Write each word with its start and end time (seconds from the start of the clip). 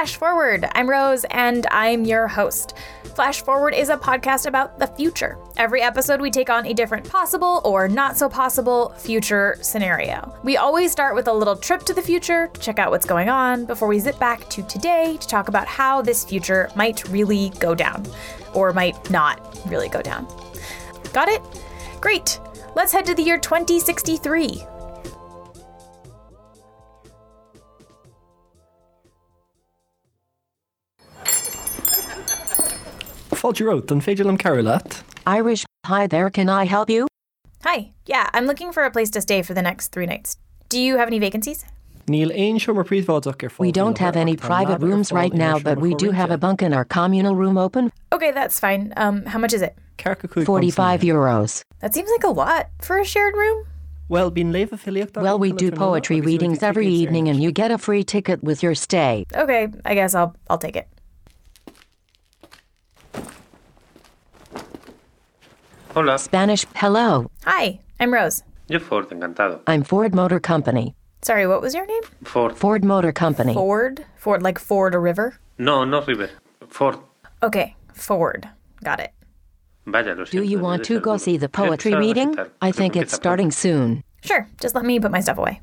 Flash 0.00 0.16
Forward. 0.16 0.66
I'm 0.72 0.88
Rose, 0.88 1.26
and 1.30 1.66
I'm 1.70 2.06
your 2.06 2.26
host. 2.26 2.74
Flash 3.14 3.42
Forward 3.42 3.74
is 3.74 3.90
a 3.90 3.98
podcast 3.98 4.46
about 4.46 4.78
the 4.78 4.86
future. 4.86 5.36
Every 5.58 5.82
episode, 5.82 6.22
we 6.22 6.30
take 6.30 6.48
on 6.48 6.64
a 6.64 6.72
different 6.72 7.06
possible 7.06 7.60
or 7.66 7.86
not 7.86 8.16
so 8.16 8.26
possible 8.26 8.94
future 8.96 9.58
scenario. 9.60 10.34
We 10.42 10.56
always 10.56 10.90
start 10.90 11.14
with 11.14 11.28
a 11.28 11.32
little 11.34 11.54
trip 11.54 11.82
to 11.82 11.92
the 11.92 12.00
future 12.00 12.48
to 12.48 12.60
check 12.62 12.78
out 12.78 12.90
what's 12.90 13.04
going 13.04 13.28
on 13.28 13.66
before 13.66 13.88
we 13.88 13.98
zip 13.98 14.18
back 14.18 14.48
to 14.48 14.62
today 14.62 15.18
to 15.20 15.28
talk 15.28 15.48
about 15.48 15.66
how 15.66 16.00
this 16.00 16.24
future 16.24 16.70
might 16.74 17.06
really 17.10 17.50
go 17.58 17.74
down, 17.74 18.06
or 18.54 18.72
might 18.72 19.10
not 19.10 19.60
really 19.66 19.90
go 19.90 20.00
down. 20.00 20.26
Got 21.12 21.28
it? 21.28 21.42
Great. 22.00 22.40
Let's 22.74 22.92
head 22.94 23.04
to 23.04 23.14
the 23.14 23.22
year 23.22 23.36
2063. 23.36 24.64
Fáilte 33.40 33.64
rot 33.64 33.90
an 33.90 34.02
féidir 34.04 34.28
am 34.28 34.36
Carolat? 34.36 35.02
Irish, 35.26 35.64
hi 35.86 36.06
there, 36.06 36.28
can 36.28 36.50
I 36.50 36.66
help 36.66 36.90
you? 36.90 37.06
Hi. 37.64 37.92
Yeah, 38.04 38.28
I'm 38.34 38.44
looking 38.44 38.70
for 38.70 38.84
a 38.84 38.90
place 38.90 39.08
to 39.12 39.22
stay 39.22 39.40
for 39.40 39.54
the 39.54 39.62
next 39.62 39.92
three 39.92 40.04
nights. 40.04 40.36
Do 40.68 40.78
you 40.78 40.98
have 40.98 41.08
any 41.08 41.18
vacancies? 41.18 41.64
Níl 42.06 42.34
aon 42.36 42.58
seo 42.60 42.74
mar 42.74 42.84
príomhváach 42.84 43.42
ar 43.42 43.50
We 43.58 43.72
don't 43.72 43.96
have 43.96 44.16
any 44.16 44.36
private 44.36 44.82
rooms 44.82 45.10
right 45.10 45.32
now, 45.32 45.58
but 45.58 45.80
we 45.80 45.94
do 45.94 46.10
have 46.10 46.30
a 46.30 46.36
bunk 46.36 46.60
in 46.60 46.74
our 46.74 46.84
communal 46.84 47.34
room 47.34 47.56
open. 47.56 47.90
Okay, 48.12 48.30
that's 48.30 48.60
fine. 48.60 48.92
Um, 48.98 49.24
how 49.24 49.38
much 49.38 49.54
is 49.54 49.62
it? 49.62 49.74
45 50.44 51.00
euros. 51.00 51.62
That 51.80 51.94
seems 51.94 52.10
like 52.10 52.24
a 52.24 52.34
lot 52.42 52.68
for 52.82 52.98
a 52.98 53.06
shared 53.06 53.34
room. 53.34 53.64
Well, 54.10 54.30
bín 54.30 54.52
léh 54.52 54.68
affiliacht 54.68 55.16
Well, 55.16 55.38
we 55.38 55.52
do 55.52 55.70
poetry 55.70 56.20
readings 56.20 56.62
every 56.62 56.88
evening 56.88 57.30
and 57.30 57.42
you 57.42 57.52
get 57.52 57.70
a 57.70 57.78
free 57.78 58.04
ticket 58.04 58.44
with 58.44 58.62
your 58.62 58.74
stay. 58.74 59.24
Okay, 59.34 59.68
I 59.86 59.94
guess 59.94 60.14
I'll 60.14 60.36
I'll 60.50 60.58
take 60.58 60.76
it. 60.76 60.88
Hola, 65.94 66.18
Spanish, 66.18 66.64
hello. 66.76 67.30
Hi, 67.44 67.80
I'm 67.98 68.12
Rose. 68.14 68.44
yo 68.68 68.78
Ford, 68.78 69.08
encantado. 69.10 69.60
I'm 69.66 69.82
Ford 69.82 70.14
Motor 70.14 70.38
Company. 70.38 70.94
Sorry, 71.22 71.46
what 71.46 71.60
was 71.60 71.74
your 71.74 71.84
name? 71.86 72.02
Ford. 72.22 72.56
Ford 72.56 72.84
Motor 72.84 73.12
Company. 73.12 73.54
Ford? 73.54 74.04
Ford 74.16 74.42
like 74.42 74.58
Ford 74.60 74.94
a 74.94 74.98
river? 74.98 75.38
No, 75.58 75.84
no 75.84 76.00
River. 76.02 76.30
Ford. 76.68 76.96
Okay, 77.42 77.74
Ford. 77.92 78.48
Got 78.84 79.00
it. 79.00 79.12
Vaya, 79.86 80.14
lo 80.14 80.24
Do 80.24 80.38
siento, 80.38 80.48
you 80.48 80.58
want 80.60 80.84
to 80.84 81.00
go 81.00 81.16
see 81.16 81.36
the 81.36 81.48
poetry 81.48 81.92
Empieza 81.92 81.98
reading? 81.98 82.36
I 82.62 82.70
think 82.70 82.96
it's 82.96 83.12
starting 83.12 83.50
soon. 83.50 84.04
Sure, 84.22 84.46
just 84.60 84.74
let 84.74 84.84
me 84.84 85.00
put 85.00 85.10
my 85.10 85.20
stuff 85.20 85.38
away. 85.38 85.60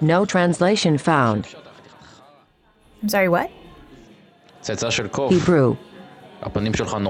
No 0.00 0.24
translation 0.24 0.98
found. 0.98 1.54
I'm 3.02 3.08
sorry, 3.08 3.28
what? 3.28 3.50
Hebrew. 5.30 5.76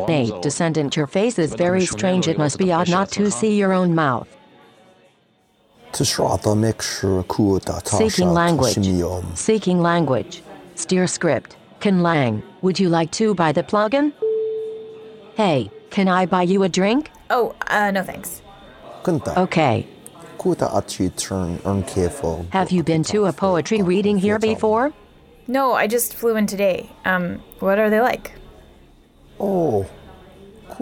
Nate, 0.09 0.43
descendant, 0.43 0.97
your 0.97 1.07
face 1.07 1.39
is 1.39 1.55
very 1.55 1.87
strange. 1.87 2.29
It 2.29 2.39
must 2.39 2.59
be 2.59 2.73
odd 2.73 2.89
not 2.89 3.11
to 3.13 3.31
see 3.31 3.57
your 3.59 3.73
own 3.73 3.95
mouth. 3.95 4.29
Seeking 7.85 8.33
language. 8.33 8.75
Seeking 9.35 9.81
language. 9.81 10.43
Steer 10.75 11.07
script. 11.07 11.57
Can 11.81 12.03
Lang, 12.03 12.43
would 12.63 12.81
you 12.81 12.89
like 12.89 13.11
to 13.13 13.35
buy 13.35 13.53
the 13.53 13.63
plugin? 13.63 14.13
Hey, 15.37 15.71
can 15.91 16.09
I 16.09 16.27
buy 16.27 16.43
you 16.43 16.63
a 16.63 16.69
drink? 16.69 17.11
Oh, 17.31 17.55
uh, 17.69 17.91
no 17.91 18.03
thanks. 18.03 18.43
Okay. 19.37 19.87
Have 22.51 22.71
you 22.71 22.83
been 22.83 23.03
to 23.05 23.25
a 23.27 23.33
poetry 23.33 23.83
reading 23.83 24.19
here 24.19 24.39
before? 24.39 24.93
No, 25.47 25.73
I 25.73 25.87
just 25.87 26.15
flew 26.15 26.37
in 26.37 26.47
today. 26.47 26.91
Um, 27.05 27.43
what 27.61 27.79
are 27.79 27.91
they 27.91 28.01
like? 28.01 28.33
Oh, 29.41 29.87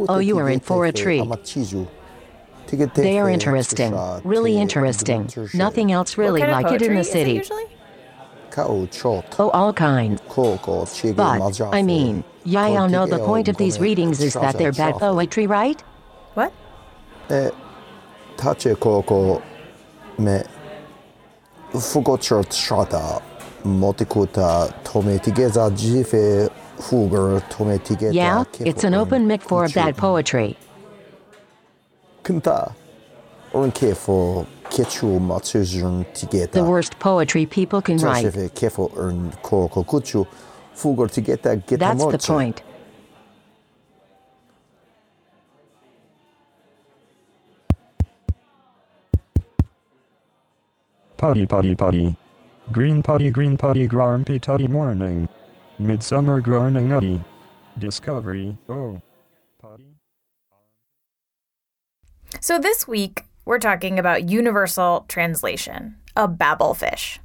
Oh, 0.09 0.19
you 0.19 0.39
are 0.39 0.49
in 0.49 0.61
for 0.61 0.87
a 0.87 0.93
treat. 0.93 1.21
They 2.95 3.19
are 3.19 3.29
interesting. 3.29 3.93
Really 4.25 4.59
interesting. 4.59 5.29
Nothing 5.55 5.93
else 5.93 6.17
really 6.17 6.41
what 6.41 6.49
kind 6.49 6.65
like 6.65 6.75
it 6.81 6.83
in 6.83 6.95
the 6.95 7.05
city. 7.05 7.33
usually? 7.33 7.67
Oh, 9.39 9.51
all 9.51 9.73
kinds. 9.73 10.21
But, 11.13 11.41
I 11.73 11.83
mean, 11.83 12.25
yeah, 12.45 12.63
I 12.63 12.87
know 12.87 13.07
the 13.07 13.19
point 13.19 13.49
of 13.49 13.57
these 13.57 13.79
readings 13.79 14.21
is 14.21 14.35
that 14.35 14.59
they're 14.59 14.73
bad 14.73 14.95
poetry, 14.95 15.47
right? 15.47 15.81
What? 16.35 16.53
Fugo 21.73 22.17
church 22.21 22.55
shota 22.55 23.21
motikuta 23.65 24.73
tometigeza 24.85 25.71
jife 25.71 26.51
fuger 26.79 27.41
tometigeta. 27.49 28.15
Yeah, 28.15 28.45
it's 28.61 28.85
an 28.85 28.95
open 28.95 29.27
mic 29.27 29.43
for 29.43 29.69
bad 29.69 29.97
poetry. 29.97 30.57
Kunta 32.25 32.73
ornkefo 33.55 34.47
kichu 34.69 35.21
matsuzun 35.21 36.05
tigeta. 36.13 36.53
The 36.53 36.65
worst 36.65 36.99
poetry 36.99 37.47
people 37.47 37.81
can 37.81 37.97
write. 37.99 38.33
That's 38.33 38.53
the 42.05 42.19
point. 42.27 42.63
Potty 51.23 51.47
potty 51.47 51.77
potty. 51.77 52.17
Green 52.73 53.01
potty 53.01 53.31
green 53.31 53.57
potty 53.57 53.87
grumpy 53.87 54.41
toddy 54.41 54.67
morning. 54.67 55.29
Midsummer 55.79 56.41
groaning 56.41 56.89
nutty. 56.89 57.23
Discovery. 57.79 58.59
Oh. 58.69 59.01
Potty. 59.61 59.95
So 62.41 62.59
this 62.59 62.89
week, 62.89 63.23
we're 63.45 63.61
talking 63.61 64.01
about 64.01 64.29
universal 64.29 65.05
translation, 65.07 65.95
a 66.17 66.27
babelfish. 66.27 67.21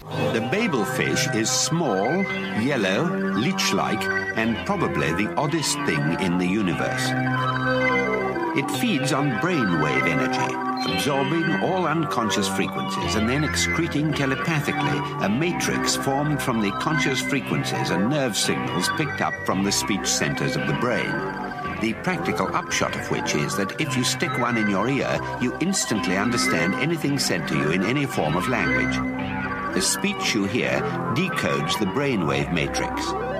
The 0.00 0.40
babelfish 0.50 1.36
is 1.36 1.50
small, 1.50 2.06
yellow, 2.64 3.04
leech-like, 3.34 4.02
and 4.38 4.56
probably 4.64 5.12
the 5.12 5.34
oddest 5.36 5.74
thing 5.84 6.18
in 6.18 6.38
the 6.38 6.46
universe. 6.46 7.10
It 8.54 8.70
feeds 8.70 9.14
on 9.14 9.30
brainwave 9.40 10.06
energy, 10.06 10.92
absorbing 10.92 11.62
all 11.62 11.86
unconscious 11.86 12.48
frequencies 12.48 13.14
and 13.14 13.26
then 13.26 13.44
excreting 13.44 14.12
telepathically 14.12 14.98
a 15.24 15.28
matrix 15.28 15.96
formed 15.96 16.42
from 16.42 16.60
the 16.60 16.70
conscious 16.72 17.18
frequencies 17.22 17.88
and 17.88 18.10
nerve 18.10 18.36
signals 18.36 18.90
picked 18.98 19.22
up 19.22 19.32
from 19.46 19.64
the 19.64 19.72
speech 19.72 20.06
centers 20.06 20.54
of 20.54 20.66
the 20.66 20.74
brain. 20.74 21.10
The 21.80 21.94
practical 22.02 22.54
upshot 22.54 22.94
of 22.94 23.10
which 23.10 23.34
is 23.34 23.56
that 23.56 23.80
if 23.80 23.96
you 23.96 24.04
stick 24.04 24.38
one 24.38 24.58
in 24.58 24.68
your 24.68 24.86
ear, 24.86 25.18
you 25.40 25.56
instantly 25.62 26.18
understand 26.18 26.74
anything 26.74 27.18
said 27.18 27.48
to 27.48 27.56
you 27.56 27.70
in 27.70 27.82
any 27.82 28.04
form 28.04 28.36
of 28.36 28.48
language. 28.48 28.96
The 29.74 29.80
speech 29.80 30.34
you 30.34 30.44
hear 30.44 30.82
decodes 31.14 31.78
the 31.78 31.86
brainwave 31.86 32.52
matrix. 32.52 33.31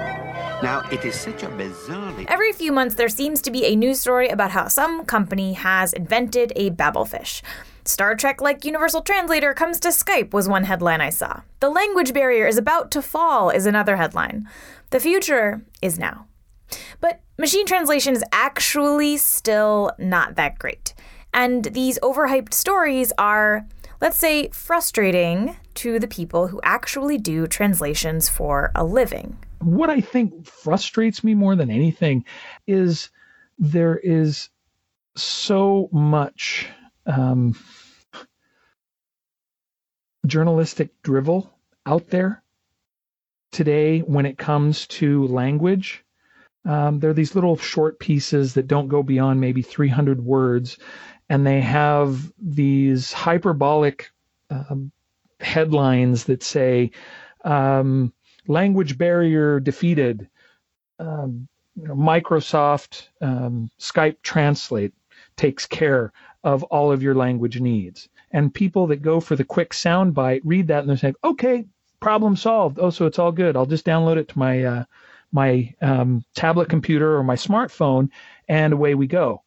Now, 0.62 0.82
it 0.92 1.04
is 1.04 1.18
such 1.18 1.42
a 1.42 1.48
bizarrely. 1.48 2.24
Every 2.28 2.52
few 2.52 2.70
months, 2.70 2.94
there 2.94 3.08
seems 3.08 3.42
to 3.42 3.50
be 3.50 3.64
a 3.64 3.74
news 3.74 4.00
story 4.00 4.28
about 4.28 4.52
how 4.52 4.68
some 4.68 5.04
company 5.04 5.54
has 5.54 5.92
invented 5.92 6.52
a 6.54 6.70
babelfish. 6.70 7.42
Star 7.84 8.14
Trek 8.14 8.40
like 8.40 8.64
Universal 8.64 9.02
Translator 9.02 9.54
comes 9.54 9.80
to 9.80 9.88
Skype 9.88 10.32
was 10.32 10.48
one 10.48 10.62
headline 10.64 11.00
I 11.00 11.10
saw. 11.10 11.40
The 11.58 11.68
language 11.68 12.14
barrier 12.14 12.46
is 12.46 12.58
about 12.58 12.92
to 12.92 13.02
fall 13.02 13.50
is 13.50 13.66
another 13.66 13.96
headline. 13.96 14.48
The 14.90 15.00
future 15.00 15.62
is 15.82 15.98
now. 15.98 16.26
But 17.00 17.20
machine 17.38 17.66
translation 17.66 18.14
is 18.14 18.22
actually 18.30 19.16
still 19.16 19.90
not 19.98 20.36
that 20.36 20.60
great. 20.60 20.94
And 21.34 21.64
these 21.64 21.98
overhyped 22.00 22.54
stories 22.54 23.12
are, 23.18 23.66
let's 24.00 24.18
say, 24.18 24.48
frustrating 24.50 25.56
to 25.74 25.98
the 25.98 26.06
people 26.06 26.48
who 26.48 26.60
actually 26.62 27.18
do 27.18 27.48
translations 27.48 28.28
for 28.28 28.70
a 28.76 28.84
living. 28.84 29.38
What 29.62 29.90
I 29.90 30.00
think 30.00 30.46
frustrates 30.46 31.22
me 31.22 31.34
more 31.34 31.54
than 31.54 31.70
anything 31.70 32.24
is 32.66 33.10
there 33.58 33.96
is 33.96 34.48
so 35.14 35.88
much 35.92 36.68
um, 37.06 37.54
journalistic 40.26 41.00
drivel 41.02 41.52
out 41.86 42.08
there 42.08 42.42
today 43.52 44.00
when 44.00 44.26
it 44.26 44.38
comes 44.38 44.86
to 44.88 45.26
language. 45.28 46.04
Um, 46.64 47.00
there 47.00 47.10
are 47.10 47.14
these 47.14 47.34
little 47.34 47.56
short 47.56 47.98
pieces 47.98 48.54
that 48.54 48.68
don't 48.68 48.88
go 48.88 49.02
beyond 49.02 49.40
maybe 49.40 49.62
300 49.62 50.24
words, 50.24 50.78
and 51.28 51.46
they 51.46 51.60
have 51.60 52.32
these 52.38 53.12
hyperbolic 53.12 54.10
um, 54.50 54.92
headlines 55.40 56.24
that 56.24 56.42
say, 56.42 56.92
um, 57.44 58.12
language 58.46 58.98
barrier 58.98 59.60
defeated, 59.60 60.28
um, 60.98 61.48
you 61.76 61.88
know, 61.88 61.94
Microsoft 61.94 63.08
um, 63.20 63.70
Skype 63.78 64.16
Translate 64.22 64.92
takes 65.36 65.66
care 65.66 66.12
of 66.44 66.62
all 66.64 66.92
of 66.92 67.02
your 67.02 67.14
language 67.14 67.60
needs. 67.60 68.08
And 68.30 68.52
people 68.52 68.88
that 68.88 69.02
go 69.02 69.20
for 69.20 69.36
the 69.36 69.44
quick 69.44 69.70
soundbite 69.70 70.40
read 70.44 70.68
that 70.68 70.80
and 70.80 70.88
they're 70.88 70.96
saying, 70.96 71.14
okay, 71.22 71.64
problem 72.00 72.36
solved. 72.36 72.78
Oh, 72.80 72.90
so 72.90 73.06
it's 73.06 73.18
all 73.18 73.32
good. 73.32 73.56
I'll 73.56 73.66
just 73.66 73.86
download 73.86 74.16
it 74.16 74.28
to 74.28 74.38
my 74.38 74.64
uh, 74.64 74.84
my 75.32 75.74
um, 75.80 76.24
tablet 76.34 76.68
computer 76.68 77.16
or 77.16 77.24
my 77.24 77.36
smartphone, 77.36 78.10
and 78.48 78.72
away 78.72 78.94
we 78.94 79.06
go. 79.06 79.42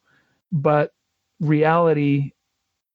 But 0.50 0.92
reality 1.40 2.32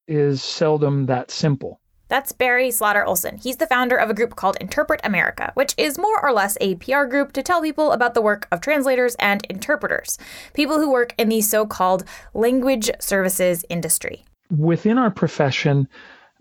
is 0.07 0.43
seldom 0.43 1.05
that 1.07 1.31
simple. 1.31 1.80
That's 2.11 2.33
Barry 2.33 2.71
Slaughter 2.71 3.05
Olson. 3.05 3.37
He's 3.37 3.55
the 3.55 3.65
founder 3.65 3.95
of 3.95 4.09
a 4.09 4.13
group 4.13 4.35
called 4.35 4.57
Interpret 4.59 4.99
America, 5.01 5.53
which 5.53 5.73
is 5.77 5.97
more 5.97 6.21
or 6.21 6.33
less 6.33 6.57
a 6.59 6.75
PR 6.75 7.05
group 7.05 7.31
to 7.31 7.41
tell 7.41 7.61
people 7.61 7.93
about 7.93 8.15
the 8.15 8.21
work 8.21 8.49
of 8.51 8.59
translators 8.59 9.15
and 9.15 9.45
interpreters, 9.49 10.17
people 10.53 10.77
who 10.77 10.91
work 10.91 11.15
in 11.17 11.29
the 11.29 11.39
so 11.39 11.65
called 11.65 12.03
language 12.33 12.91
services 12.99 13.63
industry. 13.69 14.25
Within 14.49 14.97
our 14.97 15.09
profession, 15.09 15.87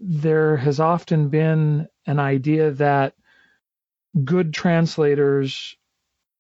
there 0.01 0.57
has 0.57 0.81
often 0.81 1.29
been 1.29 1.87
an 2.05 2.19
idea 2.19 2.73
that 2.73 3.15
good 4.25 4.53
translators 4.53 5.77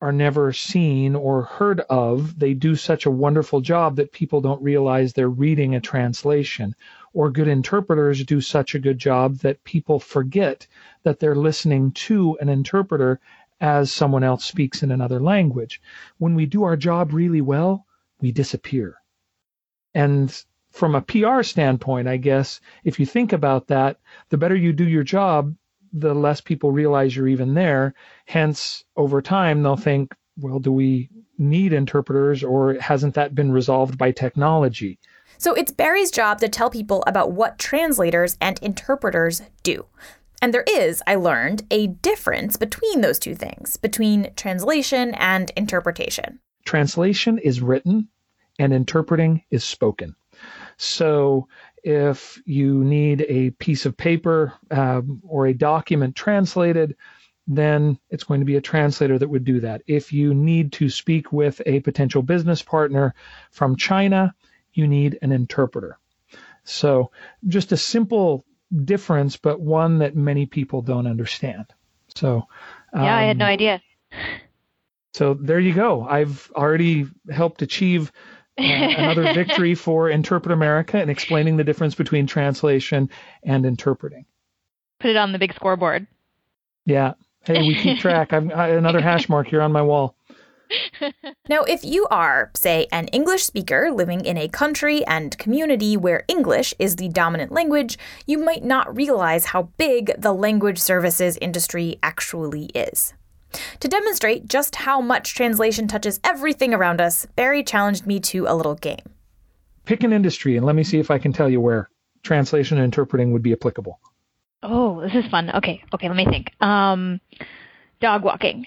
are 0.00 0.12
never 0.12 0.52
seen 0.52 1.14
or 1.14 1.42
heard 1.42 1.82
of. 1.88 2.36
They 2.36 2.54
do 2.54 2.74
such 2.74 3.06
a 3.06 3.10
wonderful 3.12 3.60
job 3.60 3.94
that 3.96 4.10
people 4.10 4.40
don't 4.40 4.60
realize 4.60 5.12
they're 5.12 5.28
reading 5.28 5.76
a 5.76 5.80
translation. 5.80 6.74
Or 7.12 7.30
good 7.30 7.48
interpreters 7.48 8.24
do 8.24 8.40
such 8.40 8.74
a 8.74 8.78
good 8.78 8.98
job 8.98 9.38
that 9.38 9.64
people 9.64 9.98
forget 9.98 10.66
that 11.02 11.18
they're 11.18 11.34
listening 11.34 11.90
to 11.92 12.38
an 12.40 12.48
interpreter 12.48 13.20
as 13.60 13.90
someone 13.92 14.24
else 14.24 14.44
speaks 14.44 14.82
in 14.82 14.90
another 14.90 15.20
language. 15.20 15.82
When 16.18 16.34
we 16.34 16.46
do 16.46 16.62
our 16.62 16.76
job 16.76 17.12
really 17.12 17.40
well, 17.40 17.86
we 18.20 18.32
disappear. 18.32 18.96
And 19.94 20.32
from 20.70 20.94
a 20.94 21.02
PR 21.02 21.42
standpoint, 21.42 22.06
I 22.06 22.16
guess, 22.16 22.60
if 22.84 23.00
you 23.00 23.06
think 23.06 23.32
about 23.32 23.66
that, 23.66 23.98
the 24.28 24.38
better 24.38 24.54
you 24.54 24.72
do 24.72 24.88
your 24.88 25.02
job, 25.02 25.54
the 25.92 26.14
less 26.14 26.40
people 26.40 26.70
realize 26.70 27.14
you're 27.16 27.28
even 27.28 27.54
there. 27.54 27.94
Hence, 28.26 28.84
over 28.96 29.20
time, 29.20 29.62
they'll 29.62 29.76
think, 29.76 30.14
well, 30.38 30.60
do 30.60 30.70
we 30.72 31.10
need 31.36 31.72
interpreters 31.72 32.44
or 32.44 32.74
hasn't 32.74 33.14
that 33.14 33.34
been 33.34 33.50
resolved 33.50 33.98
by 33.98 34.12
technology? 34.12 35.00
So 35.40 35.54
it's 35.54 35.72
Barry's 35.72 36.10
job 36.10 36.38
to 36.40 36.50
tell 36.50 36.68
people 36.68 37.02
about 37.06 37.32
what 37.32 37.58
translators 37.58 38.36
and 38.42 38.58
interpreters 38.58 39.40
do. 39.62 39.86
And 40.42 40.52
there 40.52 40.66
is, 40.68 41.02
I 41.06 41.14
learned, 41.14 41.62
a 41.70 41.86
difference 41.86 42.58
between 42.58 43.00
those 43.00 43.18
two 43.18 43.34
things, 43.34 43.78
between 43.78 44.34
translation 44.36 45.14
and 45.14 45.50
interpretation. 45.56 46.40
Translation 46.66 47.38
is 47.38 47.62
written 47.62 48.08
and 48.58 48.74
interpreting 48.74 49.42
is 49.50 49.64
spoken. 49.64 50.14
So 50.76 51.48
if 51.84 52.38
you 52.44 52.84
need 52.84 53.24
a 53.26 53.48
piece 53.52 53.86
of 53.86 53.96
paper 53.96 54.52
um, 54.70 55.22
or 55.26 55.46
a 55.46 55.54
document 55.54 56.16
translated, 56.16 56.94
then 57.46 57.98
it's 58.10 58.24
going 58.24 58.40
to 58.40 58.46
be 58.46 58.56
a 58.56 58.60
translator 58.60 59.18
that 59.18 59.30
would 59.30 59.46
do 59.46 59.60
that. 59.60 59.80
If 59.86 60.12
you 60.12 60.34
need 60.34 60.72
to 60.72 60.90
speak 60.90 61.32
with 61.32 61.62
a 61.64 61.80
potential 61.80 62.20
business 62.20 62.60
partner 62.60 63.14
from 63.50 63.76
China, 63.76 64.34
you 64.72 64.86
need 64.86 65.18
an 65.22 65.32
interpreter. 65.32 65.98
So, 66.64 67.10
just 67.46 67.72
a 67.72 67.76
simple 67.76 68.44
difference, 68.84 69.36
but 69.36 69.60
one 69.60 69.98
that 69.98 70.14
many 70.14 70.46
people 70.46 70.82
don't 70.82 71.06
understand. 71.06 71.66
So, 72.14 72.46
um, 72.92 73.04
yeah, 73.04 73.16
I 73.16 73.22
had 73.22 73.38
no 73.38 73.46
um, 73.46 73.50
idea. 73.50 73.82
So, 75.14 75.34
there 75.34 75.58
you 75.58 75.74
go. 75.74 76.06
I've 76.06 76.50
already 76.54 77.06
helped 77.30 77.62
achieve 77.62 78.12
uh, 78.58 78.62
another 78.62 79.32
victory 79.34 79.74
for 79.74 80.08
Interpret 80.08 80.52
America 80.52 80.98
and 80.98 81.10
explaining 81.10 81.56
the 81.56 81.64
difference 81.64 81.94
between 81.94 82.26
translation 82.26 83.10
and 83.42 83.64
interpreting. 83.64 84.26
Put 85.00 85.10
it 85.10 85.16
on 85.16 85.32
the 85.32 85.38
big 85.38 85.54
scoreboard. 85.54 86.06
Yeah. 86.84 87.14
Hey, 87.44 87.60
we 87.60 87.74
keep 87.74 87.98
track. 88.00 88.32
I've 88.32 88.48
got 88.48 88.70
another 88.70 89.00
hash 89.00 89.28
mark 89.28 89.48
here 89.48 89.62
on 89.62 89.72
my 89.72 89.82
wall. 89.82 90.14
now, 91.48 91.62
if 91.62 91.84
you 91.84 92.06
are, 92.10 92.50
say, 92.54 92.86
an 92.92 93.08
English 93.08 93.44
speaker 93.44 93.90
living 93.90 94.24
in 94.24 94.36
a 94.36 94.48
country 94.48 95.04
and 95.06 95.36
community 95.38 95.96
where 95.96 96.24
English 96.28 96.74
is 96.78 96.96
the 96.96 97.08
dominant 97.08 97.52
language, 97.52 97.98
you 98.26 98.38
might 98.38 98.64
not 98.64 98.94
realize 98.94 99.46
how 99.46 99.64
big 99.76 100.12
the 100.18 100.32
language 100.32 100.78
services 100.78 101.36
industry 101.40 101.98
actually 102.02 102.66
is. 102.66 103.14
To 103.80 103.88
demonstrate 103.88 104.48
just 104.48 104.76
how 104.76 105.00
much 105.00 105.34
translation 105.34 105.88
touches 105.88 106.20
everything 106.22 106.72
around 106.72 107.00
us, 107.00 107.26
Barry 107.36 107.64
challenged 107.64 108.06
me 108.06 108.20
to 108.20 108.46
a 108.46 108.54
little 108.54 108.76
game. 108.76 108.98
Pick 109.86 110.04
an 110.04 110.12
industry 110.12 110.56
and 110.56 110.64
let 110.64 110.76
me 110.76 110.84
see 110.84 110.98
if 110.98 111.10
I 111.10 111.18
can 111.18 111.32
tell 111.32 111.48
you 111.48 111.60
where 111.60 111.90
translation 112.22 112.78
and 112.78 112.84
interpreting 112.84 113.32
would 113.32 113.42
be 113.42 113.52
applicable. 113.52 113.98
Oh, 114.62 115.00
this 115.00 115.14
is 115.14 115.30
fun. 115.30 115.50
Okay, 115.50 115.82
okay, 115.94 116.08
let 116.08 116.16
me 116.16 116.26
think. 116.26 116.52
Um, 116.60 117.20
dog 118.00 118.22
walking. 118.22 118.66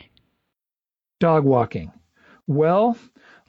Dog 1.24 1.46
walking. 1.46 1.90
Well, 2.48 2.98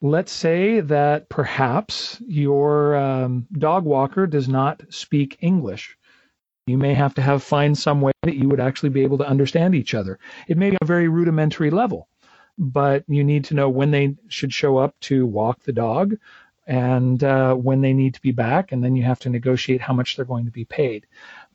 let's 0.00 0.30
say 0.30 0.78
that 0.78 1.28
perhaps 1.28 2.22
your 2.24 2.94
um, 2.94 3.48
dog 3.58 3.84
walker 3.84 4.28
does 4.28 4.48
not 4.48 4.80
speak 4.90 5.38
English. 5.40 5.98
You 6.68 6.78
may 6.78 6.94
have 6.94 7.14
to 7.14 7.22
have 7.22 7.42
find 7.42 7.76
some 7.76 8.00
way 8.00 8.12
that 8.22 8.36
you 8.36 8.48
would 8.48 8.60
actually 8.60 8.90
be 8.90 9.02
able 9.02 9.18
to 9.18 9.26
understand 9.26 9.74
each 9.74 9.92
other. 9.92 10.20
It 10.46 10.56
may 10.56 10.70
be 10.70 10.78
a 10.80 10.86
very 10.86 11.08
rudimentary 11.08 11.70
level, 11.70 12.06
but 12.58 13.02
you 13.08 13.24
need 13.24 13.44
to 13.46 13.54
know 13.54 13.68
when 13.68 13.90
they 13.90 14.14
should 14.28 14.52
show 14.52 14.76
up 14.76 14.94
to 15.00 15.26
walk 15.26 15.64
the 15.64 15.72
dog 15.72 16.14
and 16.68 17.24
uh, 17.24 17.54
when 17.54 17.80
they 17.80 17.92
need 17.92 18.14
to 18.14 18.22
be 18.22 18.30
back, 18.30 18.70
and 18.70 18.84
then 18.84 18.94
you 18.94 19.02
have 19.02 19.18
to 19.18 19.30
negotiate 19.30 19.80
how 19.80 19.94
much 19.94 20.14
they're 20.14 20.24
going 20.24 20.44
to 20.44 20.52
be 20.52 20.64
paid. 20.64 21.06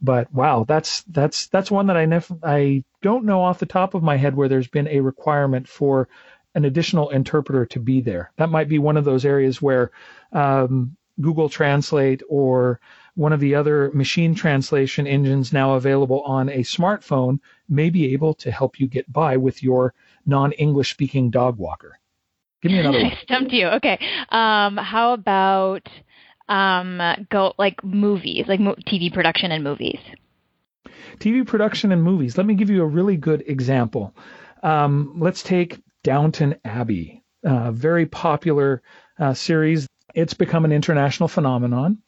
But 0.01 0.33
wow, 0.33 0.65
that's 0.67 1.03
that's 1.03 1.47
that's 1.47 1.71
one 1.71 1.87
that 1.87 1.97
I 1.97 2.05
nef- 2.05 2.31
I 2.43 2.83
don't 3.01 3.25
know 3.25 3.41
off 3.41 3.59
the 3.59 3.65
top 3.65 3.93
of 3.93 4.03
my 4.03 4.15
head 4.15 4.35
where 4.35 4.47
there's 4.47 4.67
been 4.67 4.87
a 4.87 5.01
requirement 5.01 5.67
for 5.67 6.07
an 6.55 6.65
additional 6.65 7.09
interpreter 7.09 7.65
to 7.67 7.79
be 7.79 8.01
there. 8.01 8.31
That 8.37 8.49
might 8.49 8.69
be 8.69 8.79
one 8.79 8.97
of 8.97 9.05
those 9.05 9.25
areas 9.25 9.61
where 9.61 9.91
um, 10.31 10.95
Google 11.21 11.49
Translate 11.49 12.21
or 12.29 12.79
one 13.15 13.33
of 13.33 13.39
the 13.39 13.55
other 13.55 13.91
machine 13.91 14.33
translation 14.33 15.05
engines 15.05 15.51
now 15.51 15.73
available 15.73 16.21
on 16.21 16.49
a 16.49 16.59
smartphone 16.59 17.39
may 17.67 17.89
be 17.89 18.13
able 18.13 18.33
to 18.35 18.51
help 18.51 18.79
you 18.79 18.87
get 18.87 19.11
by 19.11 19.35
with 19.35 19.61
your 19.61 19.93
non-English 20.25 20.91
speaking 20.91 21.29
dog 21.29 21.57
walker. 21.57 21.99
Give 22.61 22.71
me 22.71 22.79
another 22.79 22.97
one. 23.03 23.11
I 23.11 23.19
stumped 23.23 23.51
you. 23.51 23.67
Okay. 23.67 23.99
Um, 24.29 24.77
how 24.77 25.13
about 25.13 25.89
um, 26.49 27.01
go 27.29 27.53
like 27.57 27.83
movies, 27.83 28.45
like 28.47 28.59
mo- 28.59 28.75
TV 28.85 29.13
production 29.13 29.51
and 29.51 29.63
movies? 29.63 29.99
TV 31.19 31.45
production 31.45 31.91
and 31.91 32.03
movies. 32.03 32.37
Let 32.37 32.45
me 32.45 32.55
give 32.55 32.69
you 32.69 32.81
a 32.81 32.87
really 32.87 33.17
good 33.17 33.43
example. 33.47 34.15
Um, 34.63 35.15
let's 35.17 35.43
take 35.43 35.79
Downton 36.03 36.55
Abbey, 36.65 37.23
a 37.43 37.71
very 37.71 38.05
popular 38.05 38.81
uh, 39.17 39.33
series. 39.33 39.87
It's 40.13 40.33
become 40.33 40.65
an 40.65 40.71
international 40.71 41.29
phenomenon 41.29 41.99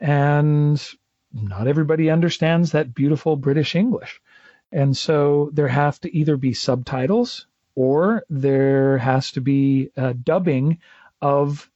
and 0.00 0.82
not 1.32 1.66
everybody 1.66 2.10
understands 2.10 2.72
that 2.72 2.94
beautiful 2.94 3.36
British 3.36 3.74
English. 3.74 4.20
And 4.70 4.96
so 4.96 5.50
there 5.52 5.68
have 5.68 6.00
to 6.00 6.16
either 6.16 6.36
be 6.36 6.52
subtitles 6.52 7.46
or 7.74 8.24
there 8.28 8.98
has 8.98 9.32
to 9.32 9.40
be 9.40 9.90
a 9.96 10.14
dubbing 10.14 10.78
of 11.20 11.70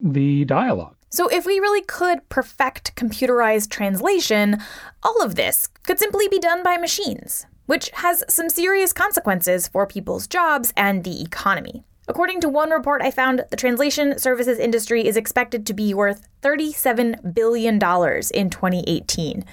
the 0.00 0.44
dialogue. 0.44 0.95
So, 1.08 1.28
if 1.28 1.46
we 1.46 1.60
really 1.60 1.82
could 1.82 2.28
perfect 2.28 2.94
computerized 2.96 3.70
translation, 3.70 4.58
all 5.02 5.22
of 5.22 5.36
this 5.36 5.68
could 5.84 5.98
simply 5.98 6.28
be 6.28 6.38
done 6.38 6.62
by 6.62 6.76
machines, 6.76 7.46
which 7.66 7.90
has 7.94 8.24
some 8.28 8.48
serious 8.48 8.92
consequences 8.92 9.68
for 9.68 9.86
people's 9.86 10.26
jobs 10.26 10.72
and 10.76 11.04
the 11.04 11.22
economy. 11.22 11.84
According 12.08 12.40
to 12.42 12.48
one 12.48 12.70
report 12.70 13.02
I 13.02 13.10
found, 13.10 13.44
the 13.50 13.56
translation 13.56 14.18
services 14.18 14.58
industry 14.58 15.06
is 15.06 15.16
expected 15.16 15.66
to 15.66 15.74
be 15.74 15.92
worth 15.92 16.28
$37 16.42 17.34
billion 17.34 17.74
in 17.74 18.50
2018. 18.50 19.44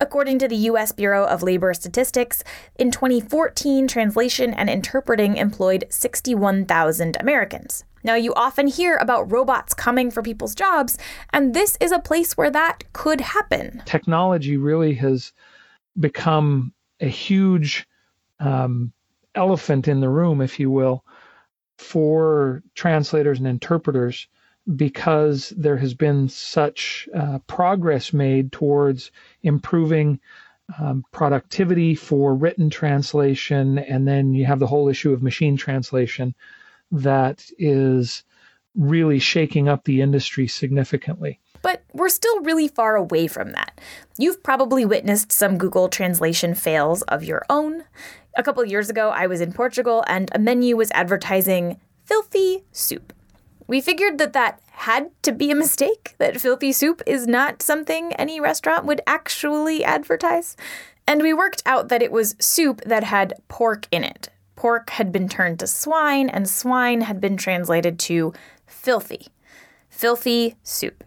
According 0.00 0.38
to 0.38 0.48
the 0.48 0.56
U.S. 0.56 0.92
Bureau 0.92 1.26
of 1.26 1.42
Labor 1.42 1.74
Statistics, 1.74 2.44
in 2.76 2.90
2014, 2.90 3.88
translation 3.88 4.54
and 4.54 4.70
interpreting 4.70 5.36
employed 5.36 5.84
61,000 5.90 7.16
Americans. 7.20 7.84
Now, 8.04 8.14
you 8.14 8.34
often 8.34 8.66
hear 8.66 8.96
about 8.96 9.30
robots 9.30 9.74
coming 9.74 10.10
for 10.10 10.22
people's 10.22 10.54
jobs, 10.54 10.98
and 11.32 11.54
this 11.54 11.76
is 11.80 11.92
a 11.92 11.98
place 11.98 12.36
where 12.36 12.50
that 12.50 12.84
could 12.92 13.20
happen. 13.20 13.82
Technology 13.86 14.56
really 14.56 14.94
has 14.94 15.32
become 15.98 16.72
a 17.00 17.08
huge 17.08 17.86
um, 18.40 18.92
elephant 19.34 19.88
in 19.88 20.00
the 20.00 20.08
room, 20.08 20.40
if 20.40 20.60
you 20.60 20.70
will, 20.70 21.04
for 21.76 22.62
translators 22.74 23.38
and 23.38 23.46
interpreters 23.46 24.28
because 24.76 25.50
there 25.56 25.76
has 25.76 25.94
been 25.94 26.28
such 26.28 27.08
uh, 27.14 27.38
progress 27.46 28.12
made 28.12 28.52
towards 28.52 29.10
improving 29.42 30.20
um, 30.78 31.02
productivity 31.12 31.94
for 31.94 32.34
written 32.34 32.68
translation, 32.68 33.78
and 33.78 34.06
then 34.06 34.34
you 34.34 34.44
have 34.44 34.58
the 34.58 34.66
whole 34.66 34.88
issue 34.88 35.12
of 35.12 35.22
machine 35.22 35.56
translation 35.56 36.34
that 36.90 37.44
is 37.58 38.24
really 38.74 39.18
shaking 39.18 39.68
up 39.68 39.84
the 39.84 40.00
industry 40.00 40.46
significantly. 40.46 41.40
But 41.62 41.82
we're 41.92 42.08
still 42.08 42.40
really 42.42 42.68
far 42.68 42.96
away 42.96 43.26
from 43.26 43.52
that. 43.52 43.80
You've 44.16 44.42
probably 44.42 44.84
witnessed 44.84 45.32
some 45.32 45.58
Google 45.58 45.88
translation 45.88 46.54
fails 46.54 47.02
of 47.02 47.24
your 47.24 47.44
own. 47.50 47.84
A 48.36 48.42
couple 48.42 48.64
years 48.64 48.88
ago, 48.88 49.10
I 49.10 49.26
was 49.26 49.40
in 49.40 49.52
Portugal 49.52 50.04
and 50.06 50.30
a 50.32 50.38
menu 50.38 50.76
was 50.76 50.92
advertising 50.92 51.80
filthy 52.04 52.64
soup. 52.72 53.12
We 53.66 53.80
figured 53.80 54.18
that 54.18 54.32
that 54.32 54.60
had 54.70 55.10
to 55.22 55.32
be 55.32 55.50
a 55.50 55.56
mistake, 55.56 56.14
that 56.18 56.40
filthy 56.40 56.72
soup 56.72 57.02
is 57.06 57.26
not 57.26 57.60
something 57.60 58.12
any 58.12 58.40
restaurant 58.40 58.84
would 58.86 59.00
actually 59.06 59.84
advertise. 59.84 60.56
And 61.06 61.20
we 61.20 61.34
worked 61.34 61.62
out 61.66 61.88
that 61.88 62.02
it 62.02 62.12
was 62.12 62.36
soup 62.38 62.80
that 62.86 63.02
had 63.02 63.34
pork 63.48 63.86
in 63.90 64.04
it. 64.04 64.28
Pork 64.58 64.90
had 64.90 65.12
been 65.12 65.28
turned 65.28 65.60
to 65.60 65.68
swine, 65.68 66.28
and 66.28 66.48
swine 66.48 67.02
had 67.02 67.20
been 67.20 67.36
translated 67.36 67.96
to 68.00 68.32
filthy. 68.66 69.28
Filthy 69.88 70.56
soup. 70.64 71.04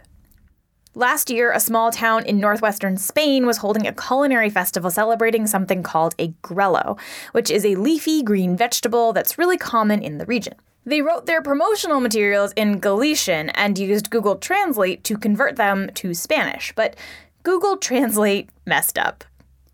Last 0.96 1.29
year, 1.29 1.51
a 1.51 1.60
small 1.60 1.91
town 1.91 2.25
in 2.25 2.39
northwestern 2.39 2.96
Spain 2.96 3.46
was 3.46 3.58
holding 3.58 3.86
a 3.86 3.91
culinary 3.91 4.50
festival 4.50 4.89
celebrating 4.89 5.48
something 5.48 5.84
called 5.84 6.15
a 6.17 6.29
grelo, 6.41 6.98
which 7.34 7.51
is 7.51 7.65
a 7.65 7.75
leafy 7.75 8.24
green 8.24 8.55
vegetable 8.55 9.12
that's 9.12 9.38
really 9.38 9.58
common 9.58 10.01
in 10.01 10.17
the 10.17 10.25
region. 10.25 10.55
They 10.86 11.01
wrote 11.01 11.25
their 11.25 11.41
promotional 11.41 12.00
materials 12.00 12.53
in 12.53 12.79
Galician 12.79 13.50
and 13.50 13.77
used 13.77 14.10
Google 14.10 14.38
Translate 14.38 15.03
to 15.03 15.17
convert 15.17 15.58
them 15.58 15.89
to 15.96 16.13
Spanish, 16.13 16.72
but 16.77 16.96
Google 17.43 17.75
Translate 17.75 18.50
messed 18.65 18.98
up. 18.98 19.25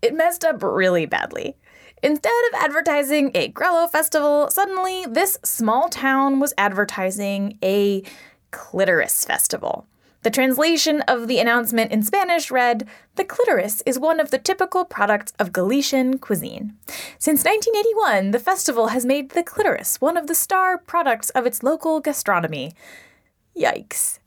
It 0.02 0.16
messed 0.16 0.44
up 0.44 0.64
really 0.64 1.06
badly. 1.06 1.56
Instead 2.02 2.32
of 2.48 2.60
advertising 2.60 3.30
a 3.34 3.50
Grelo 3.50 3.90
festival, 3.90 4.50
suddenly 4.50 5.04
this 5.06 5.38
small 5.44 5.88
town 5.88 6.38
was 6.38 6.54
advertising 6.56 7.58
a 7.62 8.02
clitoris 8.50 9.24
festival. 9.24 9.86
The 10.22 10.30
translation 10.30 11.00
of 11.02 11.28
the 11.28 11.38
announcement 11.38 11.92
in 11.92 12.02
Spanish 12.02 12.50
read 12.50 12.88
The 13.14 13.24
clitoris 13.24 13.82
is 13.86 13.98
one 13.98 14.18
of 14.18 14.30
the 14.30 14.38
typical 14.38 14.84
products 14.84 15.32
of 15.38 15.52
Galician 15.52 16.18
cuisine. 16.18 16.76
Since 17.18 17.44
1981, 17.44 18.32
the 18.32 18.38
festival 18.40 18.88
has 18.88 19.06
made 19.06 19.30
the 19.30 19.44
clitoris 19.44 20.00
one 20.00 20.16
of 20.16 20.26
the 20.26 20.34
star 20.34 20.76
products 20.76 21.30
of 21.30 21.46
its 21.46 21.62
local 21.62 22.00
gastronomy. 22.00 22.74
Yikes. 23.56 24.18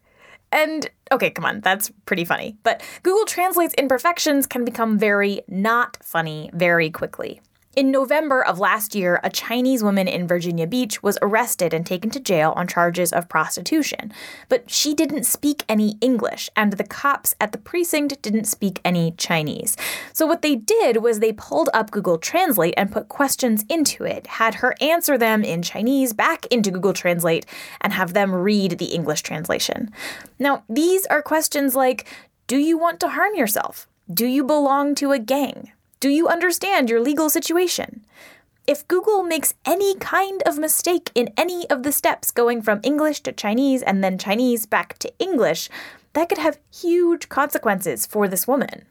And 0.51 0.89
okay, 1.11 1.29
come 1.29 1.45
on, 1.45 1.61
that's 1.61 1.91
pretty 2.05 2.25
funny. 2.25 2.57
But 2.63 2.81
Google 3.03 3.25
Translate's 3.25 3.73
imperfections 3.75 4.47
can 4.47 4.65
become 4.65 4.97
very 4.97 5.41
not 5.47 5.97
funny 6.01 6.49
very 6.53 6.89
quickly. 6.89 7.41
In 7.73 7.89
November 7.89 8.43
of 8.43 8.59
last 8.59 8.95
year, 8.95 9.21
a 9.23 9.29
Chinese 9.29 9.81
woman 9.81 10.05
in 10.05 10.27
Virginia 10.27 10.67
Beach 10.67 11.01
was 11.01 11.17
arrested 11.21 11.73
and 11.73 11.85
taken 11.85 12.09
to 12.09 12.19
jail 12.19 12.51
on 12.57 12.67
charges 12.67 13.13
of 13.13 13.29
prostitution. 13.29 14.11
But 14.49 14.69
she 14.69 14.93
didn't 14.93 15.23
speak 15.23 15.63
any 15.69 15.97
English, 16.01 16.49
and 16.53 16.73
the 16.73 16.83
cops 16.83 17.33
at 17.39 17.53
the 17.53 17.57
precinct 17.57 18.21
didn't 18.21 18.43
speak 18.43 18.81
any 18.83 19.11
Chinese. 19.11 19.77
So 20.11 20.25
what 20.25 20.41
they 20.41 20.57
did 20.57 20.97
was 20.97 21.19
they 21.19 21.31
pulled 21.31 21.69
up 21.73 21.91
Google 21.91 22.17
Translate 22.17 22.73
and 22.75 22.91
put 22.91 23.07
questions 23.07 23.63
into 23.69 24.03
it, 24.03 24.27
had 24.27 24.55
her 24.55 24.75
answer 24.81 25.17
them 25.17 25.41
in 25.41 25.61
Chinese 25.61 26.11
back 26.11 26.45
into 26.47 26.71
Google 26.71 26.91
Translate, 26.91 27.45
and 27.79 27.93
have 27.93 28.11
them 28.11 28.35
read 28.35 28.79
the 28.79 28.93
English 28.93 29.21
translation. 29.21 29.91
Now, 30.37 30.65
these 30.67 31.05
are 31.05 31.21
questions 31.21 31.73
like 31.73 32.05
Do 32.47 32.57
you 32.57 32.77
want 32.77 32.99
to 32.99 33.07
harm 33.07 33.33
yourself? 33.33 33.87
Do 34.13 34.25
you 34.25 34.43
belong 34.43 34.93
to 34.95 35.13
a 35.13 35.19
gang? 35.19 35.71
Do 36.01 36.09
you 36.09 36.27
understand 36.27 36.89
your 36.89 36.99
legal 36.99 37.29
situation? 37.29 38.03
If 38.65 38.87
Google 38.87 39.21
makes 39.21 39.53
any 39.67 39.93
kind 39.97 40.41
of 40.47 40.57
mistake 40.57 41.11
in 41.13 41.29
any 41.37 41.69
of 41.69 41.83
the 41.83 41.91
steps 41.91 42.31
going 42.31 42.63
from 42.63 42.79
English 42.81 43.19
to 43.21 43.31
Chinese 43.31 43.83
and 43.83 44.03
then 44.03 44.17
Chinese 44.17 44.65
back 44.65 44.97
to 44.97 45.13
English, 45.19 45.69
that 46.13 46.27
could 46.27 46.39
have 46.39 46.57
huge 46.73 47.29
consequences 47.29 48.07
for 48.07 48.27
this 48.27 48.47
woman. 48.47 48.85